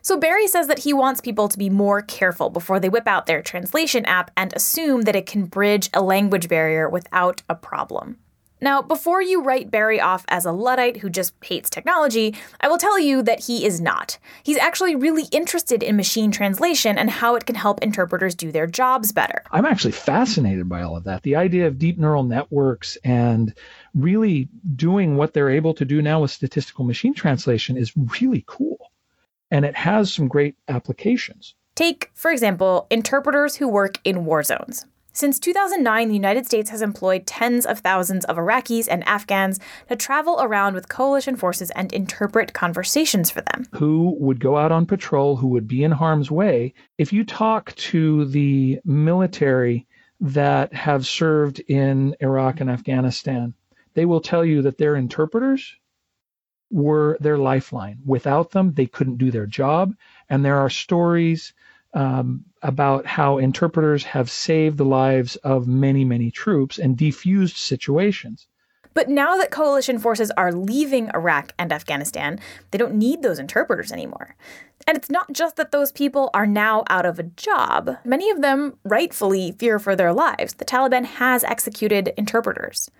So 0.00 0.16
Barry 0.16 0.48
says 0.48 0.66
that 0.66 0.80
he 0.80 0.92
wants 0.92 1.20
people 1.20 1.48
to 1.48 1.56
be 1.56 1.70
more 1.70 2.02
careful 2.02 2.50
before 2.50 2.80
they 2.80 2.88
whip 2.88 3.06
out 3.06 3.26
their 3.26 3.40
translation 3.40 4.04
app 4.06 4.32
and 4.36 4.52
assume 4.52 5.02
that 5.02 5.14
it 5.14 5.26
can 5.26 5.46
bridge 5.46 5.90
a 5.94 6.02
language 6.02 6.48
barrier 6.48 6.88
without 6.88 7.42
a 7.48 7.54
problem. 7.54 8.18
Now, 8.62 8.80
before 8.80 9.20
you 9.20 9.42
write 9.42 9.72
Barry 9.72 10.00
off 10.00 10.24
as 10.28 10.44
a 10.46 10.52
Luddite 10.52 10.98
who 10.98 11.10
just 11.10 11.34
hates 11.42 11.68
technology, 11.68 12.36
I 12.60 12.68
will 12.68 12.78
tell 12.78 12.96
you 12.96 13.20
that 13.24 13.40
he 13.40 13.66
is 13.66 13.80
not. 13.80 14.18
He's 14.44 14.56
actually 14.56 14.94
really 14.94 15.24
interested 15.32 15.82
in 15.82 15.96
machine 15.96 16.30
translation 16.30 16.96
and 16.96 17.10
how 17.10 17.34
it 17.34 17.44
can 17.44 17.56
help 17.56 17.82
interpreters 17.82 18.36
do 18.36 18.52
their 18.52 18.68
jobs 18.68 19.10
better. 19.10 19.42
I'm 19.50 19.66
actually 19.66 19.92
fascinated 19.92 20.68
by 20.68 20.82
all 20.82 20.96
of 20.96 21.02
that. 21.04 21.24
The 21.24 21.34
idea 21.34 21.66
of 21.66 21.76
deep 21.76 21.98
neural 21.98 22.22
networks 22.22 22.96
and 23.02 23.52
really 23.96 24.48
doing 24.76 25.16
what 25.16 25.34
they're 25.34 25.50
able 25.50 25.74
to 25.74 25.84
do 25.84 26.00
now 26.00 26.20
with 26.20 26.30
statistical 26.30 26.84
machine 26.84 27.14
translation 27.14 27.76
is 27.76 27.92
really 28.20 28.44
cool. 28.46 28.92
And 29.50 29.64
it 29.64 29.74
has 29.74 30.14
some 30.14 30.28
great 30.28 30.54
applications. 30.68 31.56
Take, 31.74 32.12
for 32.14 32.30
example, 32.30 32.86
interpreters 32.90 33.56
who 33.56 33.66
work 33.66 33.98
in 34.04 34.24
war 34.24 34.44
zones. 34.44 34.86
Since 35.14 35.38
2009, 35.40 36.08
the 36.08 36.14
United 36.14 36.46
States 36.46 36.70
has 36.70 36.80
employed 36.80 37.26
tens 37.26 37.66
of 37.66 37.80
thousands 37.80 38.24
of 38.24 38.36
Iraqis 38.36 38.88
and 38.90 39.06
Afghans 39.06 39.60
to 39.88 39.96
travel 39.96 40.38
around 40.40 40.74
with 40.74 40.88
coalition 40.88 41.36
forces 41.36 41.70
and 41.72 41.92
interpret 41.92 42.54
conversations 42.54 43.30
for 43.30 43.42
them. 43.42 43.66
Who 43.74 44.16
would 44.18 44.40
go 44.40 44.56
out 44.56 44.72
on 44.72 44.86
patrol, 44.86 45.36
who 45.36 45.48
would 45.48 45.68
be 45.68 45.84
in 45.84 45.92
harm's 45.92 46.30
way. 46.30 46.72
If 46.96 47.12
you 47.12 47.24
talk 47.24 47.74
to 47.76 48.24
the 48.24 48.80
military 48.86 49.86
that 50.20 50.72
have 50.72 51.06
served 51.06 51.60
in 51.60 52.16
Iraq 52.20 52.60
and 52.60 52.70
Afghanistan, 52.70 53.52
they 53.92 54.06
will 54.06 54.20
tell 54.20 54.44
you 54.44 54.62
that 54.62 54.78
their 54.78 54.96
interpreters 54.96 55.76
were 56.70 57.18
their 57.20 57.36
lifeline. 57.36 57.98
Without 58.06 58.50
them, 58.52 58.72
they 58.72 58.86
couldn't 58.86 59.18
do 59.18 59.30
their 59.30 59.46
job. 59.46 59.94
And 60.30 60.42
there 60.42 60.56
are 60.56 60.70
stories 60.70 61.52
um, 61.94 62.44
about 62.62 63.06
how 63.06 63.38
interpreters 63.38 64.04
have 64.04 64.30
saved 64.30 64.78
the 64.78 64.84
lives 64.84 65.36
of 65.36 65.66
many, 65.66 66.04
many 66.04 66.30
troops 66.30 66.78
and 66.78 66.96
defused 66.96 67.56
situations. 67.56 68.46
But 68.94 69.08
now 69.08 69.36
that 69.36 69.50
coalition 69.50 69.98
forces 69.98 70.30
are 70.32 70.52
leaving 70.52 71.10
Iraq 71.14 71.54
and 71.58 71.72
Afghanistan, 71.72 72.38
they 72.70 72.78
don't 72.78 72.94
need 72.94 73.22
those 73.22 73.38
interpreters 73.38 73.90
anymore. 73.90 74.36
And 74.86 74.96
it's 74.96 75.10
not 75.10 75.32
just 75.32 75.56
that 75.56 75.72
those 75.72 75.92
people 75.92 76.30
are 76.34 76.46
now 76.46 76.84
out 76.90 77.06
of 77.06 77.18
a 77.18 77.22
job. 77.24 77.96
Many 78.04 78.30
of 78.30 78.42
them 78.42 78.76
rightfully 78.84 79.52
fear 79.52 79.78
for 79.78 79.96
their 79.96 80.12
lives. 80.12 80.54
The 80.54 80.64
Taliban 80.64 81.04
has 81.04 81.44
executed 81.44 82.12
interpreters. 82.16 82.90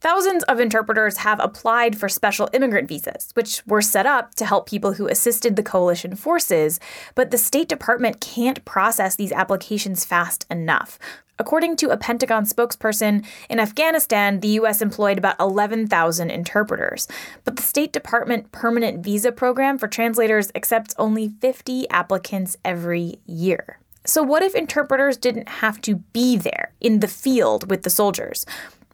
Thousands 0.00 0.44
of 0.44 0.60
interpreters 0.60 1.18
have 1.18 1.40
applied 1.40 1.98
for 1.98 2.08
special 2.08 2.48
immigrant 2.52 2.88
visas, 2.88 3.30
which 3.34 3.66
were 3.66 3.82
set 3.82 4.06
up 4.06 4.34
to 4.36 4.46
help 4.46 4.68
people 4.68 4.92
who 4.92 5.08
assisted 5.08 5.56
the 5.56 5.62
coalition 5.62 6.14
forces, 6.14 6.78
but 7.16 7.32
the 7.32 7.38
State 7.38 7.68
Department 7.68 8.20
can't 8.20 8.64
process 8.64 9.16
these 9.16 9.32
applications 9.32 10.04
fast 10.04 10.46
enough. 10.50 11.00
According 11.40 11.76
to 11.76 11.90
a 11.90 11.96
Pentagon 11.96 12.44
spokesperson, 12.44 13.24
in 13.48 13.58
Afghanistan, 13.58 14.40
the 14.40 14.48
U.S. 14.48 14.80
employed 14.80 15.18
about 15.18 15.38
11,000 15.40 16.30
interpreters. 16.30 17.08
But 17.44 17.56
the 17.56 17.62
State 17.62 17.92
Department 17.92 18.52
permanent 18.52 19.04
visa 19.04 19.32
program 19.32 19.78
for 19.78 19.88
translators 19.88 20.50
accepts 20.54 20.94
only 20.98 21.28
50 21.28 21.88
applicants 21.90 22.56
every 22.64 23.20
year. 23.26 23.78
So, 24.04 24.22
what 24.22 24.42
if 24.42 24.54
interpreters 24.54 25.16
didn't 25.16 25.48
have 25.48 25.80
to 25.82 25.96
be 25.96 26.36
there 26.36 26.72
in 26.80 27.00
the 27.00 27.08
field 27.08 27.68
with 27.68 27.82
the 27.82 27.90
soldiers? 27.90 28.46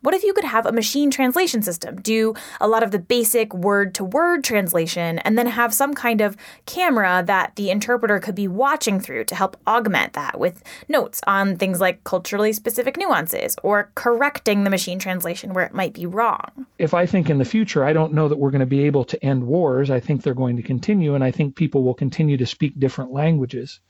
What 0.05 0.13
if 0.13 0.23
you 0.23 0.35
could 0.35 0.45
have 0.45 0.67
a 0.67 0.73
machine 0.73 1.11
translation 1.11 1.63
system 1.63 1.99
do 2.03 2.35
a 2.61 2.69
lot 2.69 2.83
of 2.83 2.91
the 2.91 2.99
basic 2.99 3.55
word 3.55 3.95
to 3.95 4.05
word 4.05 4.45
translation 4.45 5.19
and 5.21 5.39
then 5.39 5.47
have 5.47 5.73
some 5.73 5.95
kind 5.95 6.21
of 6.21 6.37
camera 6.67 7.23
that 7.27 7.57
the 7.57 7.71
interpreter 7.71 8.21
could 8.21 8.35
be 8.35 8.47
watching 8.47 9.01
through 9.01 9.25
to 9.25 9.35
help 9.35 9.57
augment 9.67 10.13
that 10.13 10.39
with 10.39 10.63
notes 10.91 11.23
on 11.27 11.57
things 11.57 11.81
like 11.81 12.05
culturally 12.05 12.53
specific 12.53 12.99
nuances 12.99 13.57
or 13.63 13.91
correcting 13.95 14.65
the 14.65 14.69
machine 14.69 14.99
translation 14.99 15.55
where 15.55 15.65
it 15.65 15.73
might 15.73 15.95
be 15.95 16.05
wrong? 16.05 16.67
If 16.79 16.93
I 16.93 17.07
think 17.07 17.31
in 17.31 17.39
the 17.39 17.47
future, 17.47 17.83
I 17.83 17.95
don't 17.95 18.13
know 18.13 18.29
that 18.29 18.37
we're 18.37 18.51
going 18.51 18.61
to 18.61 18.67
be 18.67 18.85
able 18.85 19.07
to 19.07 19.25
end 19.25 19.47
wars. 19.47 19.91
I 19.91 20.01
think 20.01 20.23
they're 20.23 20.35
going 20.35 20.57
to 20.57 20.63
continue, 20.63 21.15
and 21.15 21.25
I 21.25 21.31
think 21.31 21.57
people 21.57 21.83
will 21.83 21.95
continue 21.95 22.37
to 22.37 22.45
speak 22.45 22.79
different 22.79 23.11
languages. 23.11 23.81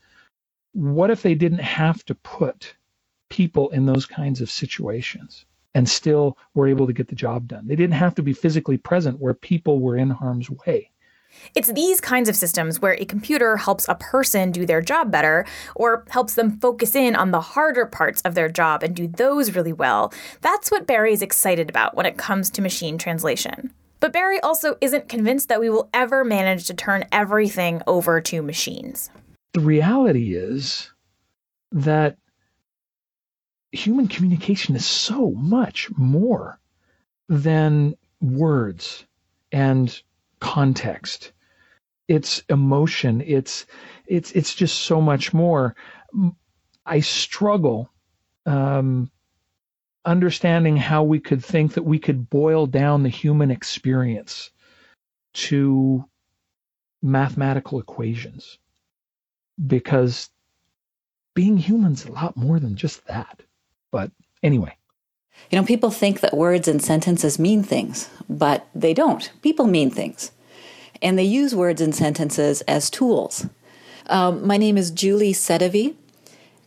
What 0.71 1.11
if 1.11 1.23
they 1.23 1.35
didn't 1.35 1.59
have 1.59 2.05
to 2.05 2.15
put 2.15 2.73
people 3.29 3.69
in 3.71 3.85
those 3.85 4.05
kinds 4.05 4.39
of 4.39 4.49
situations? 4.49 5.45
And 5.75 5.87
still 5.87 6.37
were 6.55 6.67
able 6.67 6.87
to 6.87 6.93
get 6.93 7.09
the 7.09 7.15
job 7.15 7.47
done. 7.47 7.67
They 7.67 7.75
didn't 7.75 7.93
have 7.95 8.15
to 8.15 8.23
be 8.23 8.33
physically 8.33 8.77
present 8.77 9.19
where 9.19 9.35
people 9.35 9.79
were 9.79 9.97
in 9.97 10.09
harm's 10.09 10.49
way. 10.49 10.89
It's 11.53 11.71
these 11.73 11.99
kinds 11.99 12.29
of 12.29 12.35
systems 12.35 12.81
where 12.81 12.93
a 12.93 13.03
computer 13.03 13.57
helps 13.57 13.85
a 13.89 13.95
person 13.95 14.51
do 14.51 14.65
their 14.65 14.81
job 14.81 15.11
better 15.11 15.45
or 15.75 16.05
helps 16.09 16.35
them 16.35 16.57
focus 16.59 16.95
in 16.95 17.13
on 17.13 17.31
the 17.31 17.41
harder 17.41 17.85
parts 17.85 18.21
of 18.21 18.35
their 18.35 18.47
job 18.47 18.83
and 18.83 18.95
do 18.95 19.05
those 19.07 19.53
really 19.53 19.73
well. 19.73 20.13
That's 20.39 20.71
what 20.71 20.87
Barry 20.87 21.11
is 21.11 21.21
excited 21.21 21.69
about 21.69 21.93
when 21.93 22.05
it 22.05 22.17
comes 22.17 22.49
to 22.51 22.61
machine 22.61 22.97
translation. 22.97 23.73
But 23.99 24.13
Barry 24.13 24.39
also 24.39 24.77
isn't 24.79 25.09
convinced 25.09 25.49
that 25.49 25.59
we 25.59 25.69
will 25.69 25.89
ever 25.93 26.23
manage 26.23 26.67
to 26.67 26.73
turn 26.73 27.03
everything 27.11 27.81
over 27.85 28.21
to 28.21 28.41
machines. 28.41 29.09
The 29.53 29.59
reality 29.59 30.35
is 30.35 30.89
that 31.71 32.17
human 33.71 34.07
communication 34.07 34.75
is 34.75 34.85
so 34.85 35.31
much 35.31 35.89
more 35.97 36.59
than 37.29 37.95
words 38.21 39.05
and 39.51 40.01
context. 40.39 41.31
It's 42.07 42.43
emotion. 42.49 43.21
It's 43.21 43.65
it's 44.05 44.31
it's 44.31 44.53
just 44.53 44.77
so 44.77 45.01
much 45.01 45.33
more. 45.33 45.75
I 46.85 46.99
struggle 46.99 47.89
um, 48.45 49.11
understanding 50.05 50.77
how 50.77 51.03
we 51.03 51.19
could 51.19 51.43
think 51.43 51.73
that 51.73 51.83
we 51.83 51.97
could 51.97 52.29
boil 52.29 52.67
down 52.67 53.03
the 53.03 53.09
human 53.09 53.49
experience 53.49 54.51
to 55.33 56.05
mathematical 57.01 57.79
equations 57.79 58.59
because 59.65 60.29
being 61.33 61.57
human's 61.57 62.05
a 62.05 62.11
lot 62.11 62.37
more 62.37 62.59
than 62.59 62.75
just 62.75 63.05
that. 63.07 63.41
But 63.95 64.11
anyway. 64.43 64.75
You 65.49 65.57
know, 65.57 65.65
people 65.65 65.89
think 65.89 66.19
that 66.19 66.35
words 66.35 66.67
and 66.67 66.83
sentences 66.83 67.39
mean 67.39 67.63
things, 67.63 68.09
but 68.27 68.67
they 68.75 68.93
don't. 68.93 69.31
People 69.41 69.67
mean 69.67 69.89
things. 69.89 70.33
And 71.01 71.17
they 71.17 71.23
use 71.23 71.55
words 71.55 71.79
and 71.79 71.95
sentences 71.95 72.59
as 72.63 72.89
tools. 72.89 73.47
Um, 74.07 74.45
my 74.45 74.57
name 74.57 74.77
is 74.77 74.91
Julie 74.91 75.31
Sedivy 75.31 75.95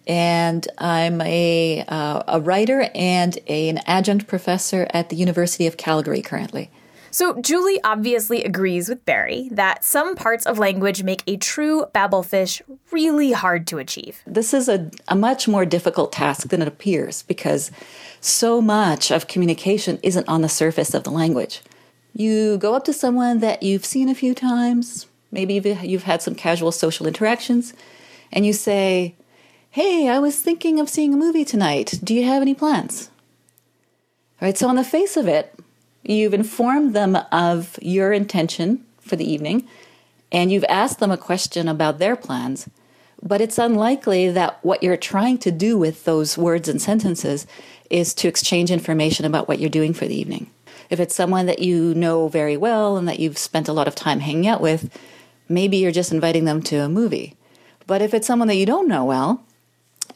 and 0.07 0.67
I'm 0.79 1.21
a, 1.21 1.85
uh, 1.87 2.23
a 2.29 2.41
writer 2.41 2.89
and 2.95 3.39
a, 3.47 3.69
an 3.69 3.81
adjunct 3.85 4.27
professor 4.27 4.87
at 4.95 5.11
the 5.11 5.17
University 5.17 5.67
of 5.67 5.77
Calgary 5.77 6.23
currently. 6.23 6.71
So, 7.11 7.41
Julie 7.41 7.81
obviously 7.83 8.45
agrees 8.45 8.89
with 8.89 9.05
Barry 9.05 9.49
that 9.53 9.85
some 9.85 10.15
parts 10.15 10.47
of 10.47 10.59
language 10.59 11.03
make 11.03 11.23
a 11.27 11.37
true 11.37 11.87
babelfish 11.95 12.61
really 12.91 13.33
hard 13.33 13.67
to 13.69 13.79
achieve. 13.79 14.23
This 14.27 14.53
is 14.53 14.69
a, 14.69 14.91
a 15.09 15.17
much 15.17 15.49
more 15.49 15.65
difficult 15.65 16.13
task 16.13 16.49
than 16.49 16.63
it 16.63 16.69
appears 16.69 17.23
because 17.23 17.71
so 18.21 18.61
much 18.61 19.11
of 19.11 19.29
communication 19.29 19.99
isn't 20.03 20.29
on 20.29 20.43
the 20.43 20.49
surface 20.49 20.95
of 20.95 21.05
the 21.05 21.11
language. 21.11 21.63
You 22.13 22.59
go 22.59 22.75
up 22.75 22.85
to 22.85 22.93
someone 22.93 23.39
that 23.41 23.63
you've 23.63 23.85
seen 23.85 24.09
a 24.09 24.15
few 24.15 24.35
times, 24.35 25.07
maybe 25.31 25.55
you've 25.55 26.03
had 26.03 26.23
some 26.23 26.35
casual 26.35 26.73
social 26.73 27.07
interactions, 27.07 27.75
and 28.33 28.45
you 28.45 28.53
say, 28.53 29.15
Hey, 29.71 30.09
I 30.09 30.19
was 30.19 30.41
thinking 30.41 30.81
of 30.81 30.89
seeing 30.89 31.13
a 31.13 31.17
movie 31.17 31.45
tonight. 31.45 32.01
Do 32.03 32.15
you 32.15 32.25
have 32.25 32.43
any 32.43 32.55
plans? 32.55 33.11
All 34.41 34.47
right, 34.47 34.57
so 34.57 34.69
on 34.69 34.77
the 34.77 34.85
face 34.85 35.17
of 35.17 35.29
it, 35.29 35.55
you've 36.17 36.35
informed 36.35 36.95
them 36.95 37.19
of 37.31 37.79
your 37.83 38.13
intention 38.13 38.85
for 39.01 39.17
the 39.17 39.31
evening, 39.31 39.69
and 40.33 40.51
you've 40.51 40.65
asked 40.69 41.01
them 41.01 41.11
a 41.11 41.17
question 41.17 41.69
about 41.69 41.99
their 41.99 42.17
plans, 42.17 42.69
but 43.23 43.41
it's 43.41 43.59
unlikely 43.59 44.31
that 44.31 44.63
what 44.65 44.83
you're 44.83 44.97
trying 44.97 45.39
to 45.39 45.51
do 45.51 45.77
with 45.77 46.05
those 46.05 46.39
words 46.39 46.69
and 46.69 46.81
sentences 46.81 47.47
is 47.91 48.15
to 48.15 48.29
exchange 48.29 48.71
information 48.71 49.25
about 49.25 49.49
what 49.49 49.59
you're 49.59 49.71
doing 49.71 49.93
for 49.93 50.07
the 50.07 50.15
evening. 50.15 50.51
If 50.91 51.01
it's 51.01 51.15
someone 51.15 51.47
that 51.47 51.59
you 51.59 51.95
know 51.95 52.29
very 52.29 52.57
well 52.57 52.97
and 52.97 53.09
that 53.09 53.19
you've 53.19 53.39
spent 53.39 53.69
a 53.69 53.73
lot 53.73 53.89
of 53.89 53.95
time 53.95 54.21
hanging 54.21 54.47
out 54.47 54.61
with, 54.61 54.91
maybe 55.49 55.79
you're 55.79 55.91
just 55.91 56.13
inviting 56.13 56.45
them 56.45 56.63
to 56.63 56.77
a 56.77 56.89
movie. 56.89 57.35
But 57.87 58.03
if 58.03 58.15
it's 58.15 58.27
someone 58.27 58.49
that 58.49 58.57
you 58.57 58.67
don't 58.67 58.89
know 58.89 59.05
well, 59.05 59.45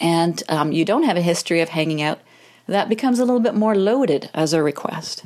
and 0.00 0.42
um, 0.48 0.72
you 0.72 0.84
don't 0.84 1.04
have 1.04 1.16
a 1.16 1.22
history 1.22 1.60
of 1.60 1.70
hanging 1.70 2.02
out, 2.02 2.20
that 2.66 2.88
becomes 2.88 3.18
a 3.18 3.24
little 3.24 3.40
bit 3.40 3.54
more 3.54 3.74
loaded 3.74 4.30
as 4.34 4.52
a 4.52 4.62
request. 4.62 5.24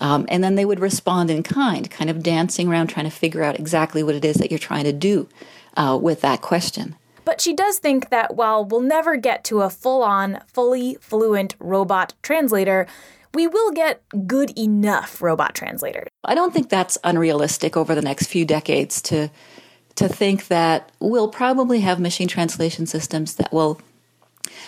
Um, 0.00 0.26
and 0.28 0.42
then 0.42 0.54
they 0.54 0.64
would 0.64 0.80
respond 0.80 1.30
in 1.30 1.42
kind, 1.42 1.90
kind 1.90 2.08
of 2.08 2.22
dancing 2.22 2.68
around 2.68 2.88
trying 2.88 3.04
to 3.04 3.10
figure 3.10 3.42
out 3.42 3.58
exactly 3.58 4.02
what 4.02 4.14
it 4.14 4.24
is 4.24 4.36
that 4.36 4.50
you're 4.50 4.58
trying 4.58 4.84
to 4.84 4.92
do 4.92 5.28
uh, 5.76 5.98
with 6.00 6.22
that 6.22 6.40
question. 6.40 6.96
But 7.24 7.40
she 7.40 7.52
does 7.52 7.78
think 7.78 8.08
that 8.08 8.34
while 8.34 8.64
we'll 8.64 8.80
never 8.80 9.16
get 9.16 9.44
to 9.44 9.60
a 9.60 9.70
full 9.70 10.02
on, 10.02 10.40
fully 10.46 10.96
fluent 11.00 11.54
robot 11.60 12.14
translator, 12.22 12.86
we 13.34 13.46
will 13.46 13.70
get 13.70 14.02
good 14.26 14.58
enough 14.58 15.22
robot 15.22 15.54
translators. 15.54 16.08
I 16.24 16.34
don't 16.34 16.52
think 16.52 16.68
that's 16.68 16.98
unrealistic 17.04 17.76
over 17.76 17.94
the 17.94 18.02
next 18.02 18.26
few 18.26 18.44
decades 18.44 19.00
to 19.02 19.30
to 19.96 20.08
think 20.08 20.46
that 20.46 20.90
we'll 20.98 21.28
probably 21.28 21.80
have 21.80 22.00
machine 22.00 22.28
translation 22.28 22.86
systems 22.86 23.34
that 23.34 23.52
will 23.52 23.80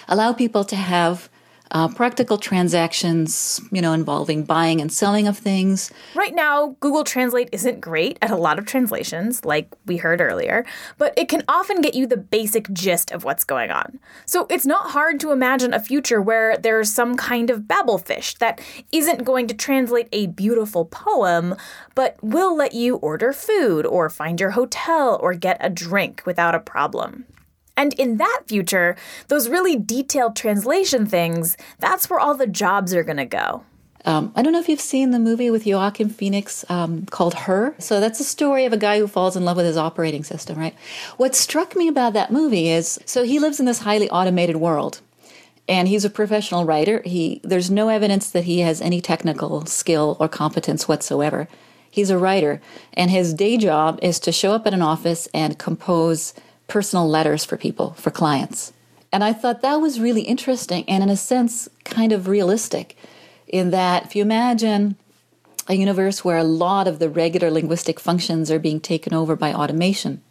allow 0.06 0.32
people 0.32 0.62
to 0.64 0.76
have 0.76 1.30
uh, 1.72 1.88
practical 1.88 2.38
transactions, 2.38 3.60
you 3.72 3.80
know, 3.80 3.92
involving 3.92 4.44
buying 4.44 4.80
and 4.80 4.92
selling 4.92 5.26
of 5.26 5.38
things. 5.38 5.90
Right 6.14 6.34
now, 6.34 6.76
Google 6.80 7.02
Translate 7.02 7.48
isn't 7.50 7.80
great 7.80 8.18
at 8.22 8.30
a 8.30 8.36
lot 8.36 8.58
of 8.58 8.66
translations, 8.66 9.44
like 9.44 9.74
we 9.86 9.96
heard 9.96 10.20
earlier, 10.20 10.64
but 10.98 11.14
it 11.16 11.28
can 11.28 11.42
often 11.48 11.80
get 11.80 11.94
you 11.94 12.06
the 12.06 12.16
basic 12.16 12.70
gist 12.72 13.10
of 13.10 13.24
what's 13.24 13.44
going 13.44 13.70
on. 13.70 13.98
So 14.26 14.46
it's 14.50 14.66
not 14.66 14.90
hard 14.90 15.18
to 15.20 15.32
imagine 15.32 15.72
a 15.72 15.80
future 15.80 16.20
where 16.20 16.56
there's 16.58 16.92
some 16.92 17.16
kind 17.16 17.48
of 17.48 17.62
babelfish 17.62 18.38
that 18.38 18.60
isn't 18.92 19.24
going 19.24 19.46
to 19.48 19.54
translate 19.54 20.08
a 20.12 20.26
beautiful 20.26 20.84
poem, 20.84 21.54
but 21.94 22.16
will 22.22 22.54
let 22.54 22.74
you 22.74 22.96
order 22.96 23.32
food 23.32 23.86
or 23.86 24.10
find 24.10 24.38
your 24.38 24.50
hotel 24.50 25.18
or 25.22 25.32
get 25.34 25.56
a 25.60 25.70
drink 25.70 26.22
without 26.26 26.54
a 26.54 26.60
problem. 26.60 27.24
And 27.76 27.94
in 27.94 28.18
that 28.18 28.42
future, 28.46 28.96
those 29.28 29.48
really 29.48 29.76
detailed 29.76 30.36
translation 30.36 31.06
things, 31.06 31.56
that's 31.78 32.10
where 32.10 32.20
all 32.20 32.34
the 32.34 32.46
jobs 32.46 32.94
are 32.94 33.04
going 33.04 33.16
to 33.16 33.24
go. 33.24 33.64
Um, 34.04 34.32
I 34.34 34.42
don't 34.42 34.52
know 34.52 34.58
if 34.58 34.68
you've 34.68 34.80
seen 34.80 35.10
the 35.10 35.18
movie 35.18 35.50
with 35.50 35.64
Joaquin 35.64 36.08
Phoenix 36.08 36.64
um, 36.68 37.06
called 37.06 37.34
Her. 37.34 37.74
So 37.78 38.00
that's 38.00 38.20
a 38.20 38.24
story 38.24 38.64
of 38.64 38.72
a 38.72 38.76
guy 38.76 38.98
who 38.98 39.06
falls 39.06 39.36
in 39.36 39.44
love 39.44 39.56
with 39.56 39.66
his 39.66 39.76
operating 39.76 40.24
system, 40.24 40.58
right? 40.58 40.74
What 41.16 41.36
struck 41.36 41.76
me 41.76 41.88
about 41.88 42.12
that 42.14 42.32
movie 42.32 42.68
is 42.68 42.98
so 43.06 43.22
he 43.22 43.38
lives 43.38 43.60
in 43.60 43.66
this 43.66 43.80
highly 43.80 44.10
automated 44.10 44.56
world. 44.56 45.00
And 45.68 45.86
he's 45.86 46.04
a 46.04 46.10
professional 46.10 46.64
writer. 46.64 47.02
He 47.04 47.40
there's 47.44 47.70
no 47.70 47.88
evidence 47.88 48.28
that 48.30 48.44
he 48.44 48.60
has 48.60 48.80
any 48.80 49.00
technical 49.00 49.64
skill 49.66 50.16
or 50.18 50.28
competence 50.28 50.88
whatsoever. 50.88 51.46
He's 51.88 52.10
a 52.10 52.18
writer, 52.18 52.60
and 52.94 53.10
his 53.10 53.32
day 53.32 53.56
job 53.58 54.00
is 54.02 54.18
to 54.20 54.32
show 54.32 54.52
up 54.52 54.66
at 54.66 54.74
an 54.74 54.82
office 54.82 55.28
and 55.32 55.58
compose 55.58 56.34
personal 56.68 57.08
letters 57.08 57.44
for 57.44 57.56
people, 57.56 57.92
for 57.94 58.10
clients. 58.10 58.72
And 59.12 59.22
I 59.22 59.32
thought 59.32 59.62
that 59.62 59.76
was 59.76 60.00
really 60.00 60.22
interesting 60.22 60.84
and, 60.88 61.02
in 61.02 61.10
a 61.10 61.16
sense, 61.16 61.68
kind 61.84 62.12
of 62.12 62.28
realistic 62.28 62.96
in 63.46 63.70
that 63.70 64.06
if 64.06 64.16
you 64.16 64.22
imagine 64.22 64.96
a 65.68 65.74
universe 65.74 66.24
where 66.24 66.38
a 66.38 66.44
lot 66.44 66.88
of 66.88 66.98
the 66.98 67.10
regular 67.10 67.50
linguistic 67.50 68.00
functions 68.00 68.50
are 68.50 68.58
being 68.58 68.80
taken 68.80 69.12
over 69.12 69.36
by 69.36 69.52
automation, 69.52 70.22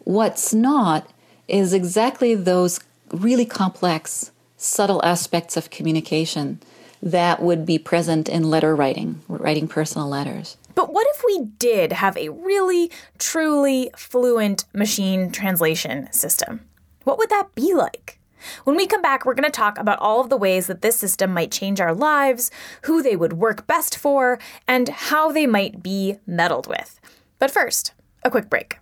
what's 0.00 0.52
not 0.52 1.08
is 1.46 1.72
exactly 1.72 2.34
those 2.34 2.80
really 3.12 3.46
complex, 3.46 4.32
subtle 4.56 5.02
aspects 5.04 5.56
of 5.56 5.70
communication 5.70 6.60
that 7.02 7.42
would 7.42 7.66
be 7.66 7.78
present 7.78 8.28
in 8.28 8.50
letter 8.50 8.74
writing, 8.74 9.20
writing 9.28 9.68
personal 9.68 10.08
letters. 10.08 10.56
But 10.74 10.92
what 10.92 11.06
if 11.14 11.22
we 11.26 11.46
did 11.58 11.92
have 11.92 12.16
a 12.16 12.30
really, 12.30 12.90
truly 13.18 13.90
fluent 13.96 14.64
machine 14.72 15.30
translation 15.30 16.10
system? 16.12 16.60
What 17.04 17.18
would 17.18 17.30
that 17.30 17.54
be 17.54 17.74
like? 17.74 18.18
When 18.64 18.76
we 18.76 18.86
come 18.86 19.02
back, 19.02 19.24
we're 19.24 19.34
going 19.34 19.44
to 19.44 19.50
talk 19.50 19.78
about 19.78 19.98
all 20.00 20.20
of 20.20 20.28
the 20.28 20.36
ways 20.36 20.66
that 20.66 20.82
this 20.82 20.96
system 20.98 21.32
might 21.32 21.52
change 21.52 21.80
our 21.80 21.94
lives, 21.94 22.50
who 22.82 23.02
they 23.02 23.16
would 23.16 23.34
work 23.34 23.66
best 23.66 23.96
for, 23.96 24.38
and 24.66 24.88
how 24.88 25.30
they 25.30 25.46
might 25.46 25.82
be 25.82 26.18
meddled 26.26 26.66
with. 26.66 27.00
But 27.38 27.50
first, 27.50 27.92
a 28.24 28.30
quick 28.30 28.50
break. 28.50 28.78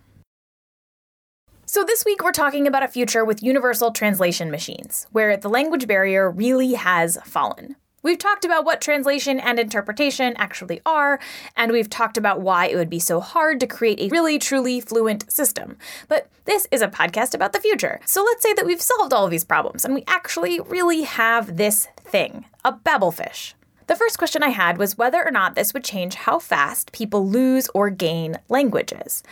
So, 1.66 1.84
this 1.84 2.04
week 2.04 2.24
we're 2.24 2.32
talking 2.32 2.66
about 2.66 2.82
a 2.82 2.88
future 2.88 3.24
with 3.24 3.44
universal 3.44 3.92
translation 3.92 4.50
machines, 4.50 5.06
where 5.12 5.36
the 5.36 5.48
language 5.48 5.86
barrier 5.86 6.28
really 6.28 6.72
has 6.74 7.16
fallen. 7.24 7.76
We've 8.02 8.18
talked 8.18 8.46
about 8.46 8.64
what 8.64 8.80
translation 8.80 9.38
and 9.38 9.58
interpretation 9.58 10.34
actually 10.38 10.80
are, 10.86 11.20
and 11.54 11.70
we've 11.70 11.90
talked 11.90 12.16
about 12.16 12.40
why 12.40 12.66
it 12.66 12.76
would 12.76 12.88
be 12.88 12.98
so 12.98 13.20
hard 13.20 13.60
to 13.60 13.66
create 13.66 14.00
a 14.00 14.08
really 14.08 14.38
truly 14.38 14.80
fluent 14.80 15.30
system. 15.30 15.76
But 16.08 16.28
this 16.46 16.66
is 16.70 16.80
a 16.80 16.88
podcast 16.88 17.34
about 17.34 17.52
the 17.52 17.60
future. 17.60 18.00
So 18.06 18.24
let's 18.24 18.42
say 18.42 18.54
that 18.54 18.64
we've 18.64 18.80
solved 18.80 19.12
all 19.12 19.26
of 19.26 19.30
these 19.30 19.44
problems 19.44 19.84
and 19.84 19.94
we 19.94 20.04
actually 20.06 20.60
really 20.60 21.02
have 21.02 21.58
this 21.58 21.88
thing 21.96 22.46
a 22.64 22.72
babelfish. 22.72 23.52
The 23.86 23.96
first 23.96 24.16
question 24.18 24.42
I 24.42 24.50
had 24.50 24.78
was 24.78 24.96
whether 24.96 25.22
or 25.22 25.30
not 25.30 25.54
this 25.54 25.74
would 25.74 25.84
change 25.84 26.14
how 26.14 26.38
fast 26.38 26.92
people 26.92 27.28
lose 27.28 27.68
or 27.74 27.90
gain 27.90 28.36
languages. 28.48 29.22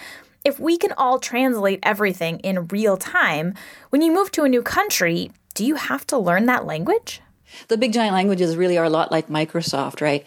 If 0.45 0.61
we 0.61 0.77
can 0.77 0.93
all 0.93 1.19
translate 1.19 1.81
everything 1.83 2.39
in 2.41 2.67
real 2.67 2.97
time, 2.97 3.55
when 3.91 4.03
you 4.03 4.13
move 4.13 4.31
to 4.33 4.45
a 4.45 4.49
new 4.49 4.63
country, 4.63 5.31
do 5.55 5.65
you 5.65 5.77
have 5.77 6.07
to 6.09 6.19
learn 6.19 6.47
that 6.47 6.67
language? 6.67 7.23
The 7.69 7.77
big 7.77 7.93
giant 7.93 8.15
languages 8.15 8.57
really 8.57 8.79
are 8.79 8.85
a 8.85 8.91
lot 8.91 9.11
like 9.11 9.29
Microsoft, 9.29 10.01
right? 10.01 10.27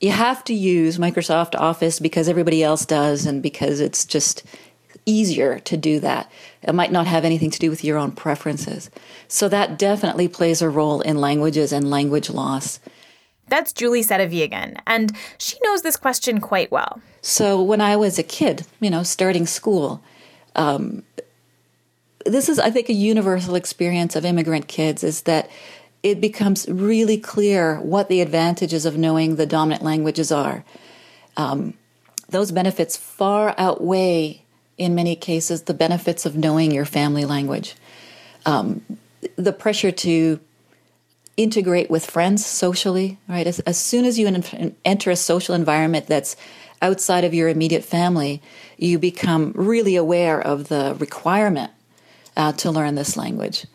You 0.00 0.10
have 0.10 0.42
to 0.44 0.54
use 0.54 0.98
Microsoft 0.98 1.54
Office 1.58 2.00
because 2.00 2.28
everybody 2.28 2.62
else 2.62 2.84
does 2.84 3.24
and 3.26 3.42
because 3.42 3.80
it's 3.80 4.04
just 4.04 4.42
easier 5.06 5.58
to 5.60 5.76
do 5.76 6.00
that. 6.00 6.30
It 6.62 6.74
might 6.74 6.92
not 6.92 7.06
have 7.06 7.24
anything 7.24 7.50
to 7.50 7.58
do 7.58 7.70
with 7.70 7.84
your 7.84 7.98
own 7.98 8.12
preferences. 8.12 8.90
So 9.28 9.48
that 9.48 9.78
definitely 9.78 10.28
plays 10.28 10.62
a 10.62 10.68
role 10.68 11.00
in 11.00 11.20
languages 11.20 11.72
and 11.72 11.90
language 11.90 12.30
loss. 12.30 12.80
That's 13.48 13.72
Julie 13.72 14.04
Sedivy 14.04 14.42
again, 14.42 14.78
and 14.86 15.12
she 15.36 15.58
knows 15.62 15.82
this 15.82 15.96
question 15.96 16.40
quite 16.40 16.70
well. 16.70 17.00
So 17.20 17.62
when 17.62 17.80
I 17.80 17.96
was 17.96 18.18
a 18.18 18.22
kid, 18.22 18.66
you 18.80 18.88
know, 18.88 19.02
starting 19.02 19.46
school, 19.46 20.02
um, 20.56 21.02
this 22.24 22.48
is, 22.48 22.58
I 22.58 22.70
think, 22.70 22.88
a 22.88 22.94
universal 22.94 23.54
experience 23.54 24.16
of 24.16 24.24
immigrant 24.24 24.68
kids 24.68 25.04
is 25.04 25.22
that 25.22 25.50
it 26.02 26.20
becomes 26.20 26.68
really 26.68 27.16
clear 27.16 27.80
what 27.80 28.08
the 28.08 28.20
advantages 28.20 28.84
of 28.84 28.96
knowing 28.96 29.36
the 29.36 29.46
dominant 29.46 29.82
languages 29.82 30.32
are. 30.32 30.64
Um, 31.36 31.74
those 32.28 32.50
benefits 32.50 32.96
far 32.96 33.54
outweigh, 33.56 34.42
in 34.78 34.94
many 34.94 35.14
cases, 35.14 35.62
the 35.62 35.74
benefits 35.74 36.26
of 36.26 36.36
knowing 36.36 36.72
your 36.72 36.84
family 36.84 37.24
language. 37.24 37.76
Um, 38.46 38.84
the 39.36 39.52
pressure 39.52 39.92
to 39.92 40.40
integrate 41.36 41.90
with 41.90 42.04
friends 42.04 42.44
socially, 42.44 43.18
right? 43.28 43.46
As, 43.46 43.60
as 43.60 43.78
soon 43.78 44.04
as 44.04 44.18
you 44.18 44.26
enter 44.84 45.10
a 45.10 45.16
social 45.16 45.54
environment 45.54 46.06
that's 46.06 46.36
outside 46.80 47.24
of 47.24 47.32
your 47.32 47.48
immediate 47.48 47.84
family, 47.84 48.42
you 48.76 48.98
become 48.98 49.52
really 49.54 49.94
aware 49.94 50.40
of 50.40 50.68
the 50.68 50.96
requirement 50.98 51.70
uh, 52.36 52.52
to 52.52 52.70
learn 52.70 52.96
this 52.96 53.16
language. 53.16 53.66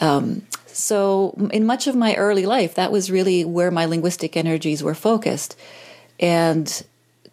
Um, 0.00 0.46
so, 0.72 1.34
in 1.52 1.66
much 1.66 1.86
of 1.86 1.94
my 1.94 2.14
early 2.14 2.46
life, 2.46 2.74
that 2.74 2.92
was 2.92 3.10
really 3.10 3.44
where 3.44 3.70
my 3.70 3.84
linguistic 3.84 4.36
energies 4.36 4.82
were 4.82 4.94
focused. 4.94 5.56
And 6.18 6.82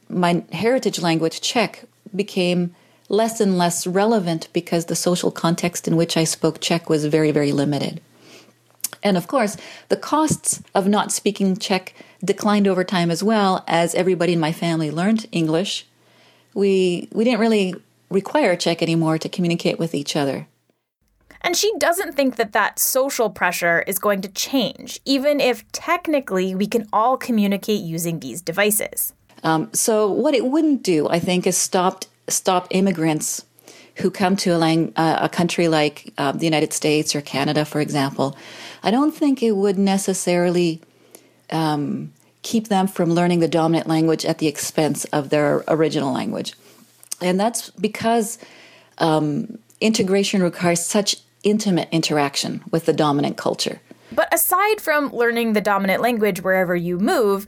my 0.09 0.43
heritage 0.51 0.99
language, 0.99 1.41
Czech, 1.41 1.85
became 2.15 2.75
less 3.07 3.39
and 3.39 3.57
less 3.57 3.87
relevant 3.87 4.47
because 4.53 4.85
the 4.85 4.95
social 4.95 5.31
context 5.31 5.87
in 5.87 5.95
which 5.95 6.15
I 6.15 6.23
spoke 6.23 6.59
Czech 6.59 6.89
was 6.89 7.05
very, 7.05 7.31
very 7.31 7.51
limited. 7.51 8.01
And 9.01 9.17
of 9.17 9.27
course, 9.27 9.57
the 9.89 9.97
costs 9.97 10.61
of 10.75 10.87
not 10.87 11.11
speaking 11.11 11.55
Czech 11.57 11.93
declined 12.23 12.67
over 12.67 12.83
time 12.83 13.09
as 13.09 13.23
well 13.23 13.63
as 13.67 13.95
everybody 13.95 14.33
in 14.33 14.39
my 14.39 14.51
family 14.51 14.91
learned 14.91 15.27
English. 15.31 15.85
We, 16.53 17.07
we 17.13 17.23
didn't 17.23 17.39
really 17.39 17.75
require 18.09 18.55
Czech 18.55 18.81
anymore 18.81 19.17
to 19.17 19.29
communicate 19.29 19.79
with 19.79 19.95
each 19.95 20.15
other. 20.15 20.47
And 21.41 21.55
she 21.55 21.71
doesn't 21.77 22.13
think 22.13 22.35
that 22.35 22.51
that 22.53 22.79
social 22.79 23.29
pressure 23.29 23.83
is 23.87 23.97
going 23.97 24.21
to 24.21 24.29
change, 24.29 24.99
even 25.05 25.39
if 25.39 25.69
technically 25.71 26.53
we 26.53 26.67
can 26.67 26.87
all 26.91 27.17
communicate 27.17 27.81
using 27.81 28.19
these 28.19 28.41
devices. 28.41 29.13
Um, 29.43 29.69
so, 29.73 30.11
what 30.11 30.33
it 30.33 30.45
wouldn't 30.45 30.83
do, 30.83 31.07
I 31.07 31.19
think, 31.19 31.47
is 31.47 31.57
stop 31.57 32.03
stop 32.27 32.67
immigrants 32.71 33.45
who 33.95 34.11
come 34.11 34.35
to 34.37 34.55
a, 34.55 34.57
lang- 34.57 34.93
uh, 34.95 35.19
a 35.21 35.29
country 35.29 35.67
like 35.67 36.13
uh, 36.17 36.31
the 36.31 36.45
United 36.45 36.71
States 36.73 37.15
or 37.15 37.21
Canada, 37.21 37.65
for 37.65 37.81
example. 37.81 38.37
I 38.83 38.91
don't 38.91 39.11
think 39.11 39.43
it 39.43 39.53
would 39.53 39.77
necessarily 39.77 40.81
um, 41.51 42.13
keep 42.41 42.69
them 42.69 42.87
from 42.87 43.11
learning 43.11 43.39
the 43.39 43.47
dominant 43.47 43.87
language 43.87 44.25
at 44.25 44.37
the 44.37 44.47
expense 44.47 45.03
of 45.05 45.29
their 45.29 45.63
original 45.67 46.13
language. 46.13 46.53
And 47.21 47.39
that's 47.39 47.71
because 47.71 48.37
um, 48.99 49.57
integration 49.81 50.41
requires 50.41 50.85
such 50.85 51.17
intimate 51.43 51.89
interaction 51.91 52.63
with 52.71 52.85
the 52.85 52.93
dominant 52.93 53.37
culture. 53.37 53.81
But 54.11 54.33
aside 54.33 54.81
from 54.81 55.13
learning 55.13 55.53
the 55.53 55.61
dominant 55.61 56.01
language 56.01 56.41
wherever 56.41 56.75
you 56.75 56.97
move, 56.99 57.45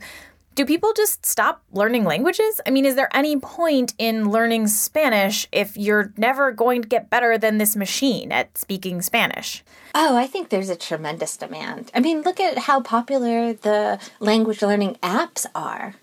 do 0.54 0.66
people 0.66 0.92
just 0.92 1.24
stop 1.24 1.62
learning 1.72 2.04
languages? 2.04 2.60
I 2.66 2.70
mean, 2.70 2.84
is 2.84 2.94
there 2.94 3.08
any 3.14 3.38
point 3.38 3.94
in 3.98 4.30
learning 4.30 4.68
Spanish 4.68 5.48
if 5.50 5.76
you're 5.76 6.12
never 6.16 6.52
going 6.52 6.82
to 6.82 6.88
get 6.88 7.08
better 7.08 7.38
than 7.38 7.58
this 7.58 7.74
machine 7.74 8.30
at 8.30 8.58
speaking 8.58 9.00
Spanish? 9.00 9.64
Oh, 9.94 10.16
I 10.16 10.26
think 10.26 10.50
there's 10.50 10.68
a 10.68 10.76
tremendous 10.76 11.36
demand. 11.36 11.90
I 11.94 12.00
mean, 12.00 12.20
look 12.22 12.38
at 12.38 12.58
how 12.58 12.80
popular 12.80 13.54
the 13.54 13.98
language 14.20 14.62
learning 14.62 14.96
apps 15.02 15.46
are. 15.54 15.94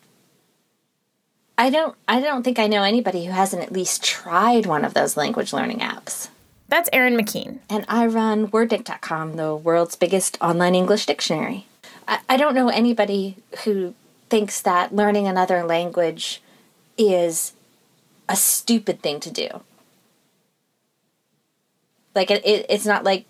I 1.58 1.70
don't 1.70 1.96
I 2.08 2.22
don't 2.22 2.44
think 2.44 2.58
I 2.58 2.68
know 2.68 2.84
anybody 2.84 3.26
who 3.26 3.32
hasn't 3.34 3.62
at 3.62 3.74
least 3.74 4.02
tried 4.02 4.66
one 4.66 4.86
of 4.86 4.94
those 4.94 5.18
language 5.18 5.52
learning 5.52 5.80
apps. 5.80 6.30
That's 6.70 6.90
Erin 6.94 7.16
McKean. 7.18 7.60
And 7.70 7.84
I 7.90 8.06
run 8.06 8.48
Wordnik.com, 8.48 9.36
the 9.36 9.56
world's 9.56 9.96
biggest 9.96 10.38
online 10.40 10.76
English 10.76 11.08
dictionary. 11.08 11.66
I, 12.08 12.20
I 12.30 12.38
don't 12.38 12.54
know 12.56 12.70
anybody 12.70 13.38
who 13.66 13.96
thinks 14.30 14.62
that 14.62 14.96
learning 14.96 15.28
another 15.28 15.64
language 15.64 16.42
is 16.98 17.54
a 18.30 18.36
stupid 18.36 19.02
thing 19.02 19.20
to 19.22 19.32
do. 19.32 19.62
Like, 22.14 22.30
it, 22.30 22.46
it, 22.46 22.68
it's 22.70 22.86
not 22.86 23.04
like, 23.04 23.26